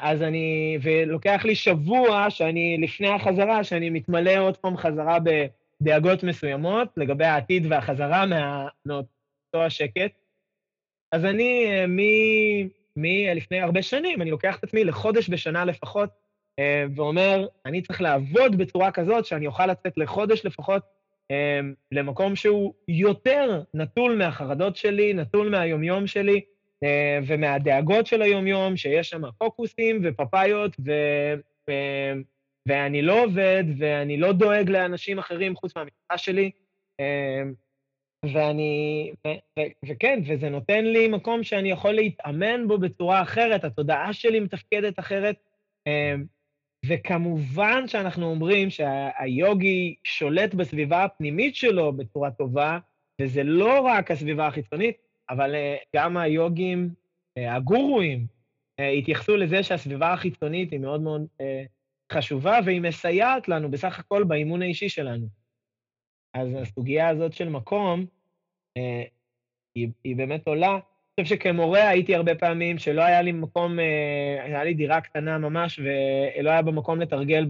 [0.00, 0.78] אז אני...
[0.82, 5.18] ולוקח לי שבוע שאני, לפני החזרה, שאני מתמלא עוד פעם חזרה
[5.80, 8.24] בדאגות מסוימות לגבי העתיד והחזרה
[8.86, 10.12] מאותו השקט.
[11.12, 11.66] אז אני,
[12.96, 16.10] מלפני הרבה שנים, אני לוקח את עצמי לחודש בשנה לפחות,
[16.96, 20.82] ואומר, אני צריך לעבוד בצורה כזאת שאני אוכל לצאת לחודש לפחות
[21.92, 26.40] למקום שהוא יותר נטול מהחרדות שלי, נטול מהיומיום שלי
[27.26, 30.92] ומהדאגות של היומיום, שיש שם פוקוסים ופפאיות, ו...
[32.68, 36.50] ואני לא עובד, ואני לא דואג לאנשים אחרים חוץ מהמשפחה שלי,
[38.34, 44.12] ואני, ו, ו, וכן, וזה נותן לי מקום שאני יכול להתאמן בו בצורה אחרת, התודעה
[44.12, 45.36] שלי מתפקדת אחרת,
[46.86, 52.78] וכמובן שאנחנו אומרים שהיוגי שולט בסביבה הפנימית שלו בצורה טובה,
[53.22, 54.96] וזה לא רק הסביבה החיצונית,
[55.30, 55.54] אבל
[55.96, 56.88] גם היוגים,
[57.36, 58.26] הגורואים,
[58.98, 61.26] התייחסו לזה שהסביבה החיצונית היא מאוד מאוד
[62.12, 65.26] חשובה, והיא מסייעת לנו בסך הכל באימון האישי שלנו.
[66.34, 68.06] אז הסוגיה הזאת של מקום,
[69.74, 70.78] היא, היא באמת עולה.
[71.18, 73.78] אני חושב שכמורה הייתי הרבה פעמים שלא היה לי מקום,
[74.44, 77.46] היה לי דירה קטנה ממש, ולא היה במקום לתרגל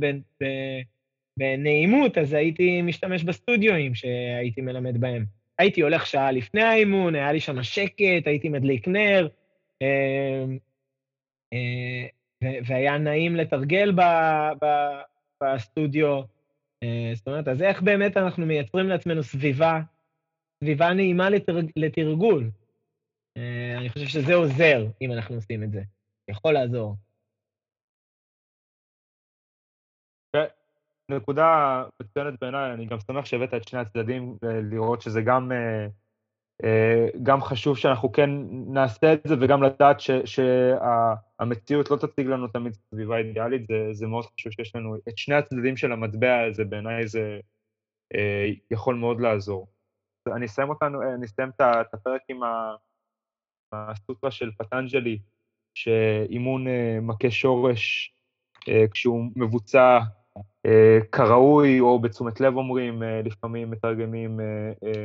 [1.38, 5.24] בנעימות, אז הייתי משתמש בסטודיואים שהייתי מלמד בהם.
[5.58, 9.28] הייתי הולך שעה לפני האימון, היה לי שם שקט, הייתי מדליק נר,
[12.44, 13.92] והיה נעים לתרגל
[15.42, 16.22] בסטודיו.
[17.14, 19.80] זאת אומרת, אז איך באמת אנחנו מייצרים לעצמנו סביבה,
[20.64, 21.28] סביבה נעימה
[21.76, 22.50] לתרגול?
[23.78, 25.82] אני חושב שזה עוזר, אם אנחנו עושים את זה.
[26.30, 26.96] יכול לעזור.
[31.10, 34.38] נקודה מצוינת בעיניי, אני גם שמח שהבאת את שני הצדדים,
[34.70, 35.52] לראות שזה גם,
[37.22, 42.72] גם חשוב שאנחנו כן נעשה את זה, וגם לדעת ש, שהמציאות לא תציג לנו תמיד
[42.74, 47.08] סביבה אידיאלית, זה, זה מאוד חשוב שיש לנו את שני הצדדים של המטבע הזה, בעיניי
[47.08, 47.40] זה
[48.70, 49.68] יכול מאוד לעזור.
[50.26, 52.40] אני אסיים אותנו, אני אסיים את הפרק עם
[53.72, 55.18] הסוטרה של פטנג'לי,
[55.74, 56.64] שאימון
[57.02, 58.14] מכה שורש,
[58.90, 59.98] כשהוא מבוצע
[61.12, 64.40] כראוי, או בתשומת לב אומרים, לפעמים מתרגמים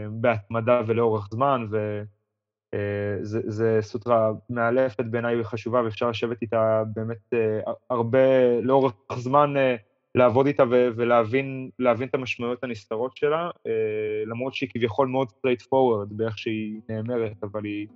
[0.10, 1.68] בהתמדה ולאורך זמן,
[2.72, 7.34] וזו סוטרה מאלפת בעיניי וחשובה, ואפשר לשבת איתה באמת
[7.90, 9.54] הרבה, לאורך זמן,
[10.16, 11.70] לעבוד איתה ולהבין
[12.10, 13.50] את המשמעויות הנסתרות שלה,
[14.26, 17.88] למרות שהיא כביכול מאוד straight forward באיך שהיא נאמרת, אבל היא,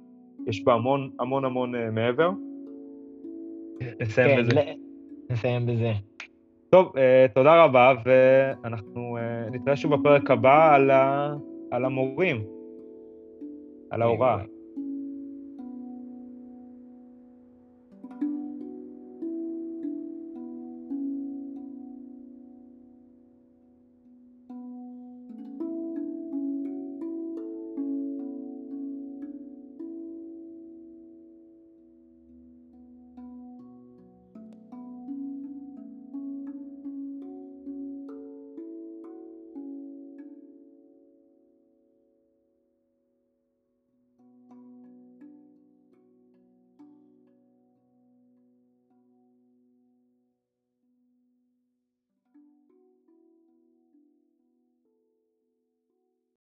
[0.48, 2.32] יש בה המון המון המון מעבר.
[4.00, 4.62] נסיים כן, בזה.
[5.30, 5.94] נסיים בזה.
[6.70, 11.34] טוב, אה, תודה רבה, ואנחנו אה, נתראה שוב בפרק הבא על, ה,
[11.72, 12.44] על המורים,
[13.92, 14.38] על ההוראה.